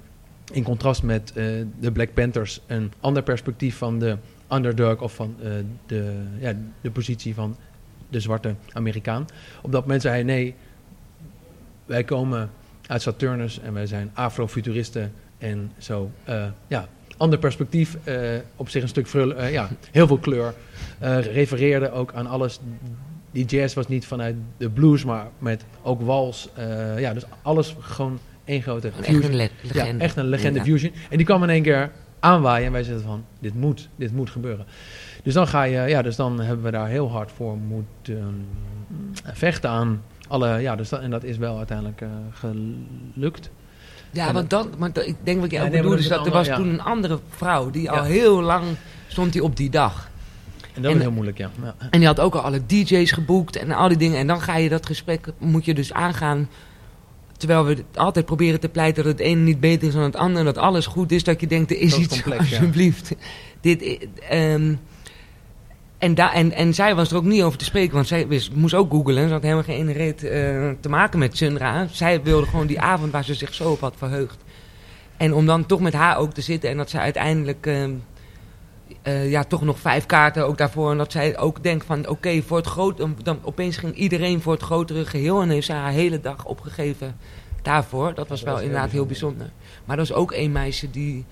in 0.52 0.64
contrast 0.64 1.04
met 1.04 1.34
eh, 1.36 1.46
de 1.80 1.92
Black 1.92 2.14
Panthers 2.14 2.62
een 2.68 2.92
ander 3.00 3.24
perspectief 3.24 3.78
van 3.78 4.00
de 4.00 4.18
underdog 4.52 5.02
of 5.02 5.16
van 5.16 5.36
de, 5.86 6.24
ja, 6.40 6.54
de 6.82 6.92
positie 6.92 7.34
van 7.34 7.56
de 8.10 8.20
zwarte 8.20 8.56
Amerikaan. 8.74 9.26
Op 9.62 9.72
dat 9.72 9.82
moment 9.82 10.02
zei 10.02 10.14
hij 10.14 10.24
nee, 10.24 10.56
wij 11.86 12.04
komen 12.04 12.50
uit 12.88 13.02
Saturnus 13.02 13.60
en 13.60 13.74
wij 13.74 13.88
zijn 13.88 14.12
afrofuturisten 14.14 15.14
en 15.38 15.72
zo. 15.78 16.12
ja, 16.68 16.88
ander 17.18 17.40
perspectief, 17.40 17.98
eh, 18.04 18.18
op 18.56 18.70
zich 18.70 18.82
een 18.82 18.88
stuk 18.88 19.08
vrul, 19.08 19.36
eh, 19.36 19.52
ja, 19.52 19.70
heel 19.92 20.08
veel 20.08 20.18
kleur. 20.18 20.54
Eh, 21.00 21.20
refereerde 21.20 21.92
ook 21.92 22.14
aan 22.14 22.28
alles 22.28 22.60
die 23.32 23.46
jazz 23.46 23.76
was 23.76 23.88
niet 23.88 24.06
vanuit 24.08 24.36
de 24.58 24.70
blues, 24.70 25.04
maar 25.06 25.28
met 25.40 25.66
ook 25.84 26.02
wals. 26.02 26.50
ja, 26.98 27.14
dus 27.14 27.24
alles 27.42 27.76
gewoon 27.80 28.20
één 28.46 28.62
grote 28.62 28.88
Echt 28.88 29.06
fusion. 29.06 29.24
een 29.24 29.36
le- 29.36 29.44
Ja, 29.44 29.50
legende. 29.74 30.04
echt 30.04 30.16
een 30.18 30.28
legende 30.28 30.60
Ja. 30.60 30.66
fusion. 30.66 30.92
En 31.10 31.18
die 31.18 31.26
kwam 31.26 31.44
in 31.44 31.50
één 31.50 31.64
keer 31.64 31.92
aanwaaien 32.20 32.66
en 32.66 32.72
wij 32.72 32.84
zeiden 32.84 33.06
van, 33.06 33.26
dit 33.40 33.54
moet, 33.56 33.90
dit 33.96 34.12
moet 34.14 34.30
gebeuren. 34.30 34.66
Dus 35.24 35.34
dan 35.34 35.48
ga 35.48 35.64
je, 35.64 35.80
ja, 35.90 36.02
dus 36.02 36.16
dan 36.16 36.40
hebben 36.42 36.66
we 36.66 36.72
daar 36.72 36.88
heel 36.88 37.12
hard 37.12 37.32
voor 37.32 37.58
moeten 37.58 38.46
vechten 39.24 39.70
aan 39.70 40.02
alle, 40.28 40.60
ja, 40.62 40.76
dus 40.76 40.90
dat, 40.90 41.02
en 41.02 41.10
dat 41.10 41.24
is 41.24 41.38
wel 41.38 41.58
uiteindelijk 41.58 42.02
gelukt. 42.32 43.50
Ja, 44.16 44.28
En 44.28 44.34
want 44.34 44.50
dan, 44.50 44.70
maar 44.78 44.90
ik 45.06 45.16
denk 45.24 45.42
wat 45.42 45.52
jij 45.52 45.60
Ja, 45.60 45.66
ook 45.66 45.72
nee, 45.72 45.82
bedoelt, 45.82 46.00
is 46.00 46.08
dat 46.08 46.26
er 46.26 46.32
was 46.32 46.48
toen 46.48 46.68
een 46.70 46.82
andere 46.82 47.20
vrouw, 47.30 47.70
die 47.70 47.92
al 47.92 48.04
heel 48.04 48.42
lang 48.42 48.64
stond 49.08 49.34
die 49.34 49.44
op 49.44 49.58
die 49.58 49.70
dag. 49.70 50.10
En 50.74 50.82
dat 50.82 50.92
En- 50.92 50.98
is 50.98 51.04
heel 51.04 51.12
moeilijk, 51.14 51.38
ja. 51.38 51.50
ja. 51.64 51.76
En 51.90 52.00
die 52.00 52.08
had 52.08 52.20
ook 52.20 52.36
al 52.36 52.42
alle 52.42 52.66
DJ's 52.66 53.12
geboekt 53.12 53.56
en 53.56 53.72
al 53.72 53.88
die 53.88 53.98
dingen. 53.98 54.18
En 54.18 54.28
dan 54.28 54.42
ga 54.42 54.56
je 54.58 54.70
dat 54.70 54.86
gesprek, 54.86 55.28
moet 55.38 55.66
je 55.66 55.74
dus 55.74 55.94
aangaan. 55.94 56.50
Terwijl 57.38 57.66
we 57.66 57.84
altijd 57.94 58.26
proberen 58.26 58.60
te 58.60 58.70
pleiten 58.70 59.04
dat 59.04 59.12
het 59.12 59.22
ene 59.22 59.42
niet 59.42 59.60
beter 59.60 59.88
is 59.88 59.94
dan 59.94 60.04
het 60.04 60.16
andere. 60.16 60.46
Dat 60.46 60.58
alles 60.58 60.86
goed 60.86 61.12
is, 61.12 61.24
dat 61.24 61.42
je 61.42 61.48
denkt, 61.48 61.72
er 61.72 61.78
is 61.80 61.92
Dat 61.92 62.00
iets, 62.00 62.22
complex, 62.22 62.50
ja. 62.50 62.58
alsjeblieft. 62.58 63.16
Dit, 63.62 63.98
ehm, 64.30 64.76
en, 66.06 66.16
en, 66.16 66.52
en 66.52 66.74
zij 66.74 66.96
was 66.96 67.12
er 67.12 67.18
ook 67.18 67.24
niet 67.24 67.44
over 67.44 67.58
te 67.58 67.66
spreken, 67.66 67.94
want 67.94 68.08
zij 68.08 68.28
wist, 68.28 68.54
moest 68.54 68.74
ook 68.74 68.92
googlen. 68.92 69.28
Ze 69.28 69.34
had 69.34 69.42
helemaal 69.42 69.64
geen 69.64 69.94
reet 69.94 70.24
eh, 70.24 70.32
te 70.80 70.90
maken 70.90 71.20
met 71.20 71.38
Sunra. 71.38 71.88
Zij 71.92 72.24
wilde 72.24 72.48
gewoon 72.48 72.68
die 72.68 72.80
avond 72.80 73.12
waar 73.12 73.24
ze 73.24 73.34
zich 73.34 73.54
zo 73.54 73.72
op 73.72 73.80
had 73.80 73.96
verheugd. 73.98 74.38
En 75.18 75.34
om 75.34 75.46
dan 75.46 75.66
toch 75.66 75.80
met 75.80 75.94
haar 75.94 76.18
ook 76.18 76.34
te 76.34 76.42
zitten 76.42 76.70
en 76.70 76.78
dat 76.78 76.90
ze 76.90 77.00
uiteindelijk... 77.00 77.66
ehm, 77.66 77.92
eh, 79.02 79.30
ja, 79.30 79.44
toch 79.44 79.62
nog 79.62 79.80
vijf 79.80 80.06
kaarten 80.06 80.48
ook 80.48 80.58
daarvoor. 80.58 80.92
En 80.92 80.98
dat 80.98 81.12
zij 81.12 81.38
ook 81.38 81.64
denkt 81.64 81.86
van, 81.86 82.08
oké, 82.08 82.42
voor 82.42 82.58
het 82.58 82.68
groot... 82.68 83.06
Dan, 83.24 83.40
opeens 83.42 83.78
ging 83.78 83.96
iedereen 83.96 84.42
voor 84.42 84.54
het 84.54 84.62
grotere 84.62 85.06
geheel. 85.06 85.42
En 85.42 85.50
heeft 85.50 85.66
zij 85.66 85.76
haar 85.76 85.92
hele 85.92 86.22
dag 86.22 86.46
opgegeven 86.46 87.18
daarvoor. 87.62 88.14
Dat 88.14 88.28
was 88.28 88.42
wel 88.42 88.60
inderdaad 88.60 88.92
heel 88.92 89.06
bijzonder. 89.06 89.50
Maar 89.86 89.98
er 89.98 90.08
was 90.08 90.14
ook 90.14 90.32
één 90.32 90.52
meisje 90.52 90.92
die, 90.92 91.26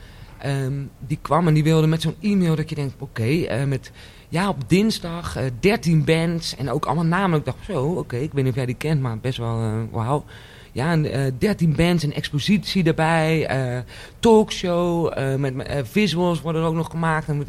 ehm, 0.43 0.73
die 1.07 1.19
kwam 1.21 1.47
en 1.47 1.53
die 1.53 1.63
wilde 1.63 1.87
met 1.87 2.01
zo'n 2.01 2.15
e-mail... 2.21 2.55
dat 2.55 2.69
je 2.69 2.75
denkt, 2.75 2.93
oké, 2.99 3.23
eh, 3.23 3.63
met... 3.63 3.91
Ja, 4.29 4.49
op 4.49 4.69
dinsdag 4.69 5.35
eh 5.35 5.43
13 5.59 6.03
bands 6.03 6.55
en 6.55 6.69
ook 6.69 6.85
allemaal 6.85 7.05
namen. 7.05 7.39
Ik 7.39 7.45
dacht, 7.45 7.57
zo, 7.65 7.85
oké, 7.85 8.17
ik 8.17 8.33
weet 8.33 8.43
niet 8.43 8.51
of 8.51 8.57
jij 8.57 8.65
die 8.65 8.75
kent, 8.75 9.01
maar 9.01 9.19
best 9.19 9.37
wel, 9.37 9.59
eh, 9.59 9.73
wauw. 9.91 10.25
Ja, 10.73 10.91
en, 10.91 11.11
eh 11.11 11.31
13 11.37 11.75
bands, 11.75 12.03
een 12.03 12.13
expositie 12.13 12.83
erbij, 12.83 13.45
eh, 13.45 13.79
talkshow, 14.19 15.11
eh, 15.15 15.35
met 15.35 15.55
eh, 15.55 15.81
visuals 15.83 16.41
worden 16.41 16.61
er 16.61 16.67
ook 16.67 16.73
nog 16.73 16.89
gemaakt. 16.89 17.27
En, 17.27 17.45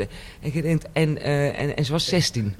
je 0.52 0.62
denkt, 0.62 0.86
en, 0.92 1.22
eh, 1.22 1.60
en, 1.60 1.76
en 1.76 1.84
ze 1.84 1.92
was 1.92 2.06
16. 2.06 2.54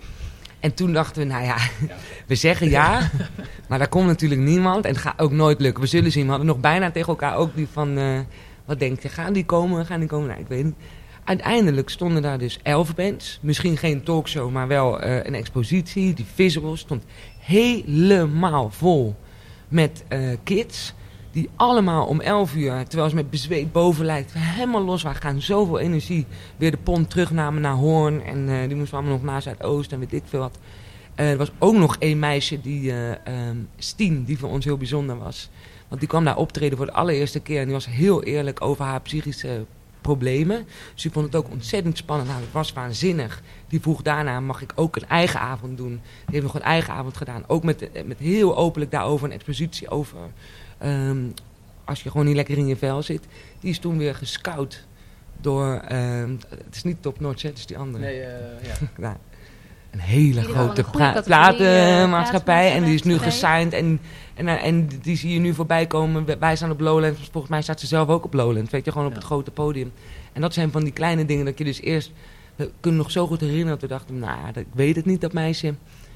En 0.60 0.74
toen 0.74 0.92
dachten 0.92 1.22
we, 1.22 1.28
nou 1.28 1.44
ja, 1.44 1.56
we 2.26 2.34
zeggen 2.34 2.70
ja, 2.70 3.10
maar 3.68 3.78
daar 3.78 3.88
komt 3.88 4.06
natuurlijk 4.06 4.40
niemand 4.40 4.84
en 4.84 4.90
het 4.90 5.00
gaat 5.00 5.18
ook 5.18 5.32
nooit 5.32 5.60
lukken. 5.60 5.82
We 5.82 5.88
zullen 5.88 6.12
zien, 6.12 6.24
we 6.24 6.28
hadden 6.28 6.46
nog 6.46 6.60
bijna 6.60 6.90
tegen 6.90 7.08
elkaar 7.08 7.36
ook 7.36 7.54
die 7.54 7.68
van, 7.72 7.98
eh, 7.98 8.18
wat 8.64 8.78
denk 8.78 9.00
je, 9.00 9.08
gaan 9.08 9.32
die 9.32 9.44
komen, 9.44 9.86
gaan 9.86 10.00
die 10.00 10.08
komen? 10.08 10.28
Nou, 10.28 10.40
ik 10.40 10.48
weet 10.48 10.64
niet. 10.64 10.74
Uiteindelijk 11.24 11.88
stonden 11.88 12.22
daar 12.22 12.38
dus 12.38 12.58
elf 12.62 12.94
bands. 12.94 13.38
Misschien 13.42 13.76
geen 13.76 14.02
talkshow, 14.02 14.50
maar 14.50 14.68
wel 14.68 15.00
eh, 15.00 15.16
een 15.16 15.34
expositie. 15.34 16.14
Die 16.14 16.26
visuals 16.34 16.80
stond 16.80 17.04
helemaal 17.38 18.70
vol 18.70 19.16
met 19.68 20.04
eh, 20.08 20.20
kids. 20.42 20.94
Die 21.30 21.50
allemaal 21.56 22.06
om 22.06 22.20
11 22.20 22.54
uur, 22.54 22.86
terwijl 22.86 23.08
ze 23.08 23.14
met 23.14 23.30
bezweet 23.30 23.72
bovenlijf 23.72 24.32
helemaal 24.32 24.84
los 24.84 25.02
waren. 25.02 25.22
Gaan 25.22 25.40
zoveel 25.40 25.78
energie. 25.78 26.26
Weer 26.56 26.70
de 26.70 26.76
pont 26.76 27.10
terugnamen 27.10 27.62
naar 27.62 27.74
Hoorn. 27.74 28.22
En 28.22 28.48
eh, 28.48 28.68
die 28.68 28.76
moesten 28.76 28.98
allemaal 28.98 29.16
nog 29.16 29.24
naar 29.24 29.42
Zuidoost 29.42 29.92
en 29.92 29.98
weet 29.98 30.12
ik 30.12 30.22
veel 30.26 30.40
wat. 30.40 30.58
Er 31.14 31.36
was 31.36 31.50
ook 31.58 31.74
nog 31.74 31.96
één 31.98 32.18
meisje, 32.18 32.60
die 32.60 32.92
ehm, 32.92 33.56
Stien, 33.76 34.24
die 34.24 34.38
voor 34.38 34.48
ons 34.48 34.64
heel 34.64 34.76
bijzonder 34.76 35.18
was. 35.18 35.50
Want 35.94 36.06
die 36.06 36.14
kwam 36.14 36.24
daar 36.24 36.42
optreden 36.42 36.76
voor 36.76 36.86
de 36.86 36.92
allereerste 36.92 37.40
keer. 37.40 37.58
En 37.58 37.64
die 37.64 37.74
was 37.74 37.86
heel 37.86 38.22
eerlijk 38.22 38.60
over 38.60 38.84
haar 38.84 39.00
psychische 39.00 39.64
problemen. 40.00 40.66
Dus 40.92 41.02
die 41.02 41.10
vond 41.10 41.26
het 41.26 41.34
ook 41.36 41.50
ontzettend 41.50 41.96
spannend. 41.96 42.28
Nou, 42.28 42.40
het 42.42 42.52
was 42.52 42.72
waanzinnig. 42.72 43.42
Die 43.68 43.80
vroeg 43.80 44.02
daarna, 44.02 44.40
mag 44.40 44.62
ik 44.62 44.72
ook 44.74 44.96
een 44.96 45.08
eigen 45.08 45.40
avond 45.40 45.76
doen? 45.76 45.90
Die 45.90 46.00
heeft 46.34 46.42
nog 46.42 46.54
een 46.54 46.62
eigen 46.62 46.94
avond 46.94 47.16
gedaan. 47.16 47.44
Ook 47.46 47.62
met, 47.62 47.90
eh, 47.92 48.04
met 48.04 48.18
heel 48.18 48.56
openlijk 48.56 48.90
daarover 48.90 49.26
een 49.26 49.32
expositie 49.32 49.88
over. 49.90 50.18
ehm, 50.78 51.18
als 51.84 52.02
je 52.02 52.10
gewoon 52.10 52.26
niet 52.26 52.36
lekker 52.36 52.58
in 52.58 52.66
je 52.66 52.76
vel 52.76 53.02
zit. 53.02 53.26
Die 53.60 53.70
is 53.70 53.78
toen 53.78 53.98
weer 53.98 54.14
gescout 54.14 54.84
door... 55.40 55.74
ehm, 55.88 56.30
het 56.48 56.74
is 56.74 56.82
niet 56.82 57.02
Top 57.02 57.20
Notch, 57.20 57.42
hè, 57.42 57.48
het 57.48 57.58
is 57.58 57.66
die 57.66 57.78
andere. 57.78 58.04
Nee, 58.04 58.20
eh, 58.20 58.66
ja. 58.66 58.74
Nou, 59.04 59.16
een 59.94 60.00
hele 60.00 60.42
grote 60.42 60.84
eh, 60.98 61.22
platenmaatschappij. 61.24 62.72
en 62.72 62.84
die 62.84 62.94
is 62.94 63.02
nu 63.02 63.18
gesigned. 63.18 63.72
En, 63.72 64.00
en, 64.34 64.48
eh, 64.48 64.64
en 64.66 64.88
die 65.02 65.16
zie 65.16 65.32
je 65.32 65.38
nu 65.38 65.54
voorbij 65.54 65.86
komen. 65.86 66.38
Wij- 66.38 66.56
staan 66.56 66.70
op 66.70 66.80
Lowlands. 66.80 67.28
Volgens 67.32 67.48
mij 67.52 67.62
staat 67.62 67.80
ze 67.80 67.86
zelf 67.86 68.08
ook 68.08 68.24
op 68.24 68.34
Lowlands. 68.34 68.70
Weet 68.70 68.84
je, 68.84 68.90
gewoon 68.90 69.06
op 69.06 69.12
Ja. 69.12 69.18
het 69.18 69.26
grote 69.26 69.50
podium. 69.50 69.92
En 70.32 70.40
dat 70.40 70.54
zijn 70.54 70.70
van 70.70 70.82
die 70.84 70.92
kleine 70.92 71.24
dingen 71.26 71.44
dat 71.44 71.58
je 71.58 71.64
dus 71.64 71.80
eerst... 71.80 72.12
We 72.56 72.70
kunnen 72.80 73.00
nog 73.00 73.10
zo 73.10 73.26
goed 73.26 73.40
herinneren 73.40 73.70
dat 73.70 73.80
we 73.80 73.86
dachten... 73.86 74.18
Nou 74.18 74.38
ja, 74.40 74.46
dat- 74.46 74.62
ik 74.62 74.68
weet 74.72 74.96
het 74.96 75.04
niet, 75.04 75.20
dat 75.20 75.32
meisje. 75.32 75.74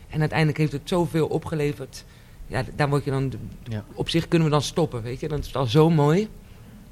En 0.09 0.21
uiteindelijk 0.21 0.59
heeft 0.59 0.73
het 0.73 0.83
zoveel 0.85 1.27
opgeleverd. 1.27 2.05
Ja, 2.47 2.65
daar 2.77 2.89
word 2.89 3.05
je 3.05 3.11
dan... 3.11 3.33
Ja. 3.65 3.85
Op 3.95 4.09
zich 4.09 4.29
kunnen 4.29 4.49
we 4.49 4.53
dan 4.55 4.63
stoppen, 4.63 5.03
weet 5.03 5.21
je. 5.21 5.29
Dan 5.29 5.39
is 5.39 5.47
het 5.47 5.57
al 5.57 5.67
zo 5.67 5.91
mooi. 5.91 6.29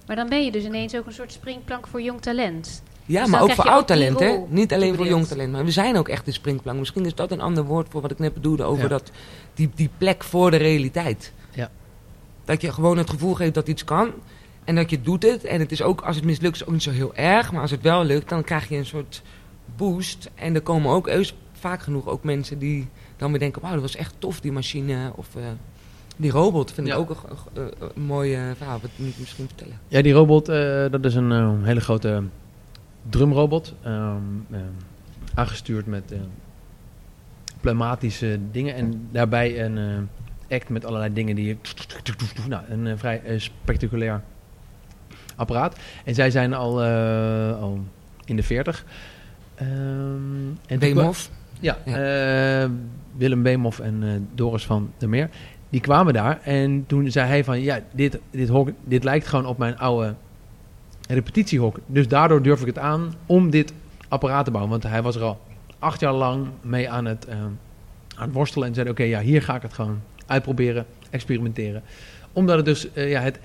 Maar 0.07 0.17
dan 0.17 0.29
ben 0.29 0.45
je 0.45 0.53
dus 0.53 0.65
ineens 0.65 0.97
ook 0.97 1.07
een 1.07 1.13
soort 1.13 1.33
springplank 1.33 1.87
voor 1.87 2.03
jong 2.03 2.21
talent. 2.21 2.83
Ja, 3.07 3.21
Dus 3.23 3.31
maar 3.31 3.43
ook 3.43 3.51
voor 3.53 3.65
oud 3.69 3.87
talent, 3.87 4.21
hè? 4.21 4.37
Niet 4.49 4.73
alleen 4.73 4.95
voor 4.95 5.07
jong 5.07 5.27
talent. 5.27 5.53
Maar 5.53 5.65
we 5.65 5.71
zijn 5.71 5.97
ook 5.97 6.09
echt 6.09 6.25
de 6.25 6.33
springplank. 6.33 6.79
Misschien 6.79 7.07
is 7.07 7.15
dat 7.15 7.31
een 7.31 7.41
ander 7.41 7.65
woord 7.65 7.87
voor 7.91 8.01
wat 8.01 8.11
ik 8.11 8.19
net 8.19 8.35
bedoelde 8.35 8.63
over 8.65 8.83
Ja. 8.83 8.89
dat, 8.89 9.11
die, 9.55 9.71
die 9.75 9.91
plek 9.99 10.25
voor 10.25 10.51
de 10.51 10.57
realiteit. 10.57 11.33
Ja. 11.55 11.71
Dat 12.45 12.61
je 12.61 12.73
gewoon 12.73 12.99
het 12.99 13.11
gevoel 13.11 13.35
geeft 13.35 13.55
dat 13.55 13.69
iets 13.69 13.85
kan. 13.85 14.11
En 14.65 14.75
dat 14.75 14.91
je 14.91 15.01
doet 15.01 15.23
het. 15.23 15.45
En 15.45 15.61
het 15.61 15.73
is 15.73 15.83
ook, 15.83 16.01
als 16.01 16.17
het 16.17 16.25
mislukt, 16.25 16.55
is 16.55 16.59
het 16.61 16.69
ook 16.69 16.75
niet 16.75 16.83
zo 16.85 16.91
heel 16.91 17.15
erg. 17.15 17.53
Maar 17.53 17.61
als 17.61 17.71
het 17.71 17.83
wel 17.83 18.05
lukt, 18.05 18.29
dan 18.29 18.45
krijg 18.45 18.69
je 18.69 18.77
een 18.77 18.87
soort 18.87 19.23
boost. 19.77 20.31
En 20.35 20.55
er 20.55 20.61
komen 20.61 20.93
ook 20.93 21.11
vaak 21.53 21.83
genoeg 21.83 22.07
ook 22.07 22.25
mensen 22.25 22.59
die 22.59 22.89
dan 23.17 23.31
weer 23.31 23.41
denken... 23.41 23.63
Wauw, 23.63 23.73
dat 23.73 23.83
was 23.83 23.97
echt 23.97 24.15
tof, 24.19 24.41
die 24.41 24.53
machine. 24.53 25.13
Of 25.15 25.27
eh, 25.37 25.43
die 26.17 26.31
robot. 26.31 26.73
Vind 26.73 26.87
Ja. 26.87 26.95
ik 26.95 27.01
ook 27.01 27.11
een, 27.11 27.17
een- 27.63 27.63
een- 27.81 27.91
een 27.95 28.03
mooi 28.03 28.39
verhaal. 28.57 28.79
Wat 28.81 28.91
moet 28.97 29.09
ik 29.09 29.19
misschien 29.19 29.47
vertellen. 29.47 29.81
Ja, 29.89 30.03
die 30.03 30.13
robot, 30.13 30.49
eh, 30.49 30.85
dat 30.91 31.05
is 31.05 31.15
een 31.15 31.33
eh, 31.33 31.53
hele 31.63 31.81
grote 31.81 32.23
drumrobot. 33.11 33.75
ehm, 33.83 34.17
ehm, 34.51 34.63
aangestuurd 35.35 35.87
met 35.87 36.13
eh, 36.13 36.19
pneumatische 37.61 38.39
dingen. 38.53 38.75
En 38.75 39.09
daarbij 39.13 39.65
een 39.65 39.79
eh, 39.79 40.55
act 40.57 40.69
met 40.69 40.85
allerlei 40.85 41.13
dingen 41.13 41.37
die... 41.37 41.47
je- 41.47 41.57
Nou, 42.49 42.63
een 42.69 42.87
eh, 42.87 42.93
vrij 42.97 43.23
spectaculair 43.39 44.23
apparaat. 45.37 45.77
En 46.05 46.15
zij 46.15 46.31
zijn 46.31 46.55
al, 46.55 46.83
al 47.61 47.81
in 48.25 48.37
de 48.37 48.43
40. 48.43 48.85
Ehm 49.55 49.67
en 49.69 50.57
toen 50.67 50.79
Wim 50.79 50.93
kwa- 50.93 51.05
Hof. 51.05 51.31
Ja, 51.61 51.77
Ja. 51.85 52.69
Willem 53.17 53.43
Beemhoff 53.43 53.79
en 53.81 54.29
Doris 54.35 54.67
van 54.67 54.91
der 54.99 55.09
Meer. 55.09 55.29
Die 55.71 55.81
kwamen 55.81 56.13
daar 56.15 56.41
en 56.43 56.85
toen 56.87 57.11
zei 57.11 57.29
hij 57.29 57.45
van... 57.45 57.61
Ja, 57.63 57.81
dit, 57.93 58.19
dit, 58.31 58.49
hok, 58.49 58.71
dit 58.85 59.05
lijkt 59.05 59.27
gewoon 59.27 59.47
op 59.47 59.59
mijn 59.59 59.79
oude 59.79 60.15
repetitiehok. 61.09 61.79
Dus 61.87 62.09
daardoor 62.09 62.43
durf 62.43 62.61
ik 62.61 62.67
het 62.67 62.79
aan 62.79 63.15
om 63.27 63.51
dit 63.51 63.73
apparaat 64.09 64.45
te 64.45 64.51
bouwen. 64.51 64.73
Want 64.73 64.83
hij 64.83 65.03
was 65.03 65.17
er 65.17 65.23
al 65.23 65.41
acht 65.79 66.01
jaar 66.01 66.13
lang 66.13 66.47
mee 66.61 66.91
aan 66.91 67.05
het, 67.05 67.25
eh, 67.25 67.37
aan 68.17 68.27
het 68.27 68.33
worstelen. 68.33 68.69
En 68.69 68.75
zei, 68.75 68.89
oké, 68.89 69.03
ja, 69.03 69.21
hier 69.21 69.43
ga 69.43 69.57
ik 69.57 69.63
het 69.63 69.73
gewoon 69.73 70.01
uitproberen, 70.27 70.87
experimenteren. 71.11 71.83
Omdat 72.33 72.57
het 72.57 72.65
dus, 72.65 72.93
eh, 72.93 73.11
ja, 73.11 73.21
het 73.21 73.39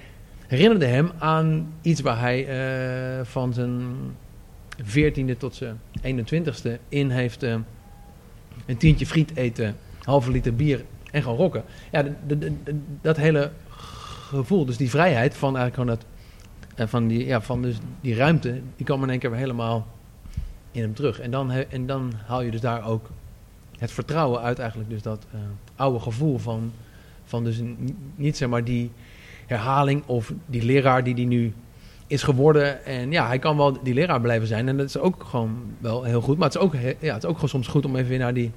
herinnerde 0.47 0.85
hem 0.85 1.11
aan 1.17 1.73
iets 1.81 2.01
waar 2.01 2.19
hij 2.19 2.47
eh, 2.47 3.25
van 3.25 3.53
zijn 3.53 3.81
14e 4.83 5.37
tot 5.37 5.55
zijn 5.55 5.79
21ste 6.01 6.79
in 6.89 7.09
heeft 7.09 7.43
een 8.65 8.77
tientje 8.77 9.05
friet 9.05 9.35
eten, 9.35 9.75
halve 10.03 10.31
liter 10.31 10.55
bier 10.55 10.83
en 11.11 11.23
gaan 11.23 11.35
rocken. 11.35 11.63
Ja, 11.91 12.05
dat 13.01 13.17
hele 13.17 13.51
gevoel, 14.31 14.65
dus 14.65 14.77
die 14.77 14.89
vrijheid 14.89 15.35
van 15.35 15.57
eigenlijk 15.57 15.75
gewoon 15.75 15.99
dat, 15.99 16.05
eh, 16.75 16.87
van 16.87 17.07
die, 17.07 17.25
ja, 17.25 17.41
van 17.41 17.61
dus 17.61 17.77
die 18.01 18.15
ruimte, 18.15 18.61
die 18.75 18.85
kwam 18.85 19.03
in 19.03 19.09
één 19.09 19.19
keer 19.19 19.29
weer 19.29 19.39
helemaal 19.39 19.87
in 20.71 20.81
hem 20.81 20.93
terug. 20.93 21.19
En 21.19 21.31
dan, 21.31 21.51
en 21.51 21.85
dan 21.85 22.13
haal 22.25 22.41
je 22.41 22.51
dus 22.51 22.61
daar 22.61 22.87
ook 22.87 23.09
het 23.77 23.91
vertrouwen 23.91 24.41
uit 24.41 24.59
eigenlijk, 24.59 24.89
dus 24.89 25.01
dat 25.01 25.25
eh, 25.31 25.39
oude 25.75 25.99
gevoel 25.99 26.37
van, 26.37 26.71
van 27.23 27.43
dus 27.43 27.61
niet 28.15 28.37
zeg 28.37 28.49
maar 28.49 28.63
die 28.63 28.91
herhaling 29.45 30.03
of 30.05 30.33
die 30.45 30.63
leraar 30.63 31.03
die 31.03 31.15
die 31.15 31.27
nu 31.27 31.53
is 32.07 32.23
geworden. 32.23 32.85
En 32.85 33.11
ja, 33.11 33.27
hij 33.27 33.39
kan 33.39 33.57
wel 33.57 33.83
die 33.83 33.93
leraar 33.93 34.21
blijven 34.21 34.47
zijn. 34.47 34.67
En 34.67 34.77
dat 34.77 34.85
is 34.85 34.97
ook 34.97 35.23
gewoon 35.23 35.57
wel 35.79 36.03
heel 36.03 36.21
goed. 36.21 36.37
Maar 36.37 36.47
het 36.47 36.55
is 36.55 36.61
ook, 36.61 36.73
ja, 36.99 37.13
het 37.13 37.23
is 37.23 37.29
ook 37.29 37.35
gewoon 37.35 37.49
soms 37.49 37.67
goed 37.67 37.85
om 37.85 37.95
even 37.95 38.09
weer 38.09 38.19
naar 38.19 38.33
die 38.33 38.51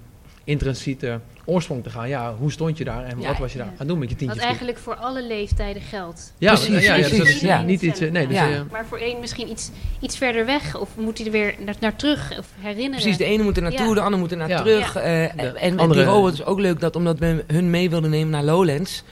intrinsieke 0.44 1.20
oorsprong 1.44 1.83
te 1.83 1.90
gaan. 1.90 2.09
Ja, 2.09 2.35
hoe 2.38 2.52
stond 2.52 2.78
je 2.78 2.85
daar 2.85 3.04
en 3.04 3.20
Ja, 3.20 3.28
wat 3.28 3.38
was 3.38 3.52
je 3.52 3.59
daar 3.59 3.66
ja. 3.66 3.72
aan 3.72 3.78
het 3.78 3.88
doen 3.88 3.98
met 3.98 4.09
je 4.09 4.14
Wat 4.14 4.24
tientjes? 4.24 4.44
eigenlijk 4.44 4.78
voor 4.78 4.94
alle 4.94 5.26
leeftijden 5.26 5.83
geldt. 5.83 6.33
ja, 6.38 6.52
Precies, 6.54 6.85
ja, 6.85 6.94
ja, 6.94 6.96
dus 6.96 7.09
dat 7.11 7.18
precies, 7.18 7.35
is 7.35 7.40
ja. 7.48 7.62
niet 7.62 7.83
iets... 7.83 8.00
eh, 8.00 8.11
Nee, 8.11 8.26
dus, 8.26 8.37
Ja. 8.37 8.50
eh, 8.50 8.61
Maar 8.70 8.87
voor 8.87 8.98
één 8.98 9.20
misschien 9.20 9.50
iets, 9.50 9.70
iets 10.00 10.16
verder 10.16 10.46
weg. 10.46 10.76
Of 10.76 10.88
moet 10.96 11.16
hij 11.18 11.26
er 11.26 11.33
weer 11.33 11.54
naar, 11.64 11.74
naar 11.80 11.96
terug 11.96 12.38
of 12.38 12.46
herinneren. 12.59 12.90
Precies, 13.00 13.16
de 13.16 13.24
ene 13.24 13.42
moet 13.42 13.57
er 13.57 13.62
naartoe, 13.62 13.87
Ja. 13.88 13.94
de 13.94 14.00
andere 14.00 14.22
moet 14.22 14.30
er 14.30 14.37
naar 14.37 14.48
Ja. 14.48 14.57
terug. 14.59 14.94
Ja. 14.94 15.00
eh, 15.00 15.22
en 15.22 15.57
en 15.57 15.78
andere- 15.78 16.00
die 16.00 16.09
robot 16.11 16.33
is 16.33 16.44
ook 16.44 16.59
leuk 16.59 16.80
dat 16.80 16.96
omdat 16.96 17.18
we 17.18 17.44
hun 17.46 17.70
mee 17.70 17.90
wilden 17.90 18.11
nemen 18.11 18.30
naar 18.30 18.44
Lowlands... 18.44 19.02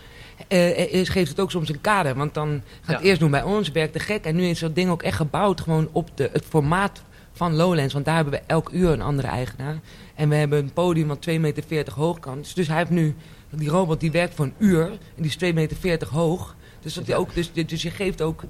geeft 0.49 1.29
het 1.29 1.40
ook 1.40 1.51
soms 1.51 1.68
een 1.68 1.81
kader. 1.81 2.14
Want 2.14 2.35
dan 2.35 2.49
gaat 2.81 2.90
Ja. 2.90 2.92
het 2.97 3.03
eerst 3.03 3.21
doen 3.21 3.31
bij 3.31 3.42
ons, 3.42 3.71
werkt 3.71 3.92
de 3.92 3.99
gek. 3.99 4.25
En 4.25 4.37
nu 4.37 4.45
is 4.47 4.59
dat 4.59 4.75
ding 4.75 4.90
ook 4.90 5.03
echt 5.03 5.16
gebouwd 5.16 5.61
gewoon 5.61 5.88
op 5.92 6.09
de, 6.14 6.31
het 6.33 6.45
formaat 6.49 7.03
van 7.33 7.55
Lowlands. 7.57 7.92
Want 7.92 8.05
daar 8.05 8.14
hebben 8.14 8.33
we 8.35 8.40
elk 8.47 8.71
uur 8.73 8.90
een 8.90 9.03
andere 9.03 9.29
eigenaar. 9.29 9.79
En 10.14 10.29
we 10.29 10.35
hebben 10.35 10.59
een 10.59 10.72
podium 10.72 11.09
wat 11.09 11.29
2,40 11.31 11.40
meter 11.40 11.92
hoog 11.94 12.18
kan. 12.18 12.38
Dus, 12.38 12.55
dus 12.55 12.68
hij 12.68 12.77
heeft 12.77 12.90
nu, 12.90 13.14
die 13.51 13.68
robot 13.68 14.01
die 14.01 14.11
werkt 14.11 14.35
voor 14.35 14.44
een 14.44 14.55
uur. 14.59 14.85
En 15.16 15.22
die 15.22 15.27
is 15.27 15.53
2,40 15.53 15.55
meter 15.55 16.09
hoog. 16.09 16.57
Dus, 16.81 16.94
dat 16.94 17.07
die 17.07 17.14
ook, 17.14 17.35
dus, 17.35 17.53
dus 17.53 17.83
je 17.83 17.90
geeft 17.90 18.22
ook... 18.22 18.42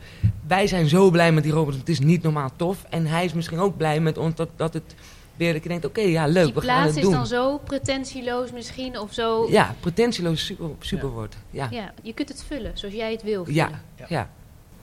Wij 0.47 0.67
zijn 0.67 0.89
zo 0.89 1.11
blij 1.11 1.33
met 1.33 1.43
die 1.43 1.53
robot. 1.53 1.75
Het 1.75 1.89
is 1.89 1.99
niet 2.01 2.23
normaal 2.23 2.51
tof. 2.57 2.85
En 2.91 3.07
hij 3.07 3.25
is 3.25 3.33
misschien 3.33 3.59
ook 3.59 3.77
blij 3.77 4.01
met 4.01 4.19
ons 4.19 4.35
dat, 4.35 4.49
dat 4.57 4.75
het 4.75 4.95
weer... 5.37 5.53
Dat 5.53 5.63
je 5.63 5.69
denkt, 5.69 5.85
oké, 5.85 6.01
ja 6.01 6.27
leuk, 6.27 6.45
Die 6.45 6.55
we 6.55 6.61
gaan 6.61 6.69
plaats 6.69 6.87
het 6.89 6.97
is 6.97 7.03
doen. 7.03 7.13
dan 7.13 7.27
zo 7.27 7.59
pretentieloos 7.59 8.53
misschien. 8.53 8.99
Of 8.99 9.13
zo. 9.13 9.47
Ja, 9.51 9.75
pretentieloos 9.81 10.45
super, 10.47 10.71
super 10.79 11.09
Ja. 11.09 11.15
wordt. 11.15 11.37
Ja. 11.51 11.69
Ja. 11.71 11.77
Ja, 11.81 11.93
je 12.03 12.13
kunt 12.13 12.29
het 12.29 12.45
vullen 12.47 12.79
zoals 12.79 12.95
jij 12.95 13.13
het 13.13 13.23
wil. 13.23 13.45
Ja. 13.51 13.65
vullen. 13.67 14.07
Ja. 14.09 14.31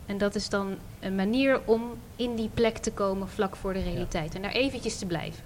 En 0.06 0.18
dat 0.18 0.36
is 0.36 0.50
dan 0.50 0.76
een 1.00 1.16
manier 1.16 1.62
om 1.66 1.84
in 2.16 2.36
die 2.36 2.50
plek 2.54 2.78
te 2.78 2.92
komen 2.92 3.28
vlak 3.30 3.56
voor 3.56 3.74
de 3.74 3.82
realiteit. 3.84 4.36
En 4.36 4.42
daar 4.42 4.52
eventjes 4.52 4.98
te 4.98 5.06
blijven. 5.06 5.44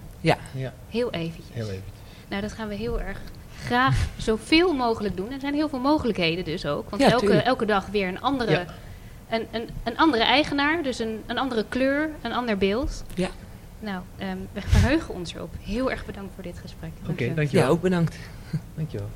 Ja, 0.54 0.72
Heel 0.88 1.10
eventjes. 1.12 1.46
heel 1.52 1.68
even. 1.68 1.84
Nou, 2.28 2.42
dat 2.42 2.52
gaan 2.52 2.68
we 2.68 2.74
heel 2.74 3.00
erg 3.00 3.20
graag 3.64 4.06
zoveel 4.16 4.72
mogelijk 4.74 5.16
doen. 5.16 5.32
Er 5.32 5.40
zijn 5.40 5.54
heel 5.54 5.68
veel 5.68 5.78
mogelijkheden 5.78 6.44
dus 6.44 6.66
ook. 6.66 6.90
Want 6.90 7.02
Ja, 7.02 7.10
elke, 7.10 7.24
tuurlijk. 7.24 7.46
elke 7.46 7.64
dag 7.66 7.86
weer 7.86 8.08
een 8.08 8.20
andere, 8.20 8.50
Ja. 8.50 8.64
een, 9.28 9.46
een, 9.50 9.68
een 9.84 9.96
andere 9.96 10.24
eigenaar. 10.24 10.82
Dus 10.82 10.98
een, 10.98 11.22
een 11.26 11.38
andere 11.38 11.64
kleur, 11.68 12.10
een 12.22 12.32
ander 12.32 12.56
beeld. 12.58 13.04
Ja. 13.14 13.28
Nou, 13.80 14.02
ehm, 14.18 14.36
we 14.52 14.60
verheugen 14.60 15.14
ons 15.14 15.34
erop. 15.34 15.54
Heel 15.60 15.90
erg 15.90 16.06
bedankt 16.06 16.34
voor 16.34 16.42
dit 16.42 16.58
gesprek. 16.58 16.90
Oké, 16.98 17.06
Dankjewel. 17.06 17.34
dankjewel. 17.34 17.64
ja, 17.66 17.70
ook 17.72 17.80
bedankt. 17.80 18.16
Dankjewel. 18.74 19.08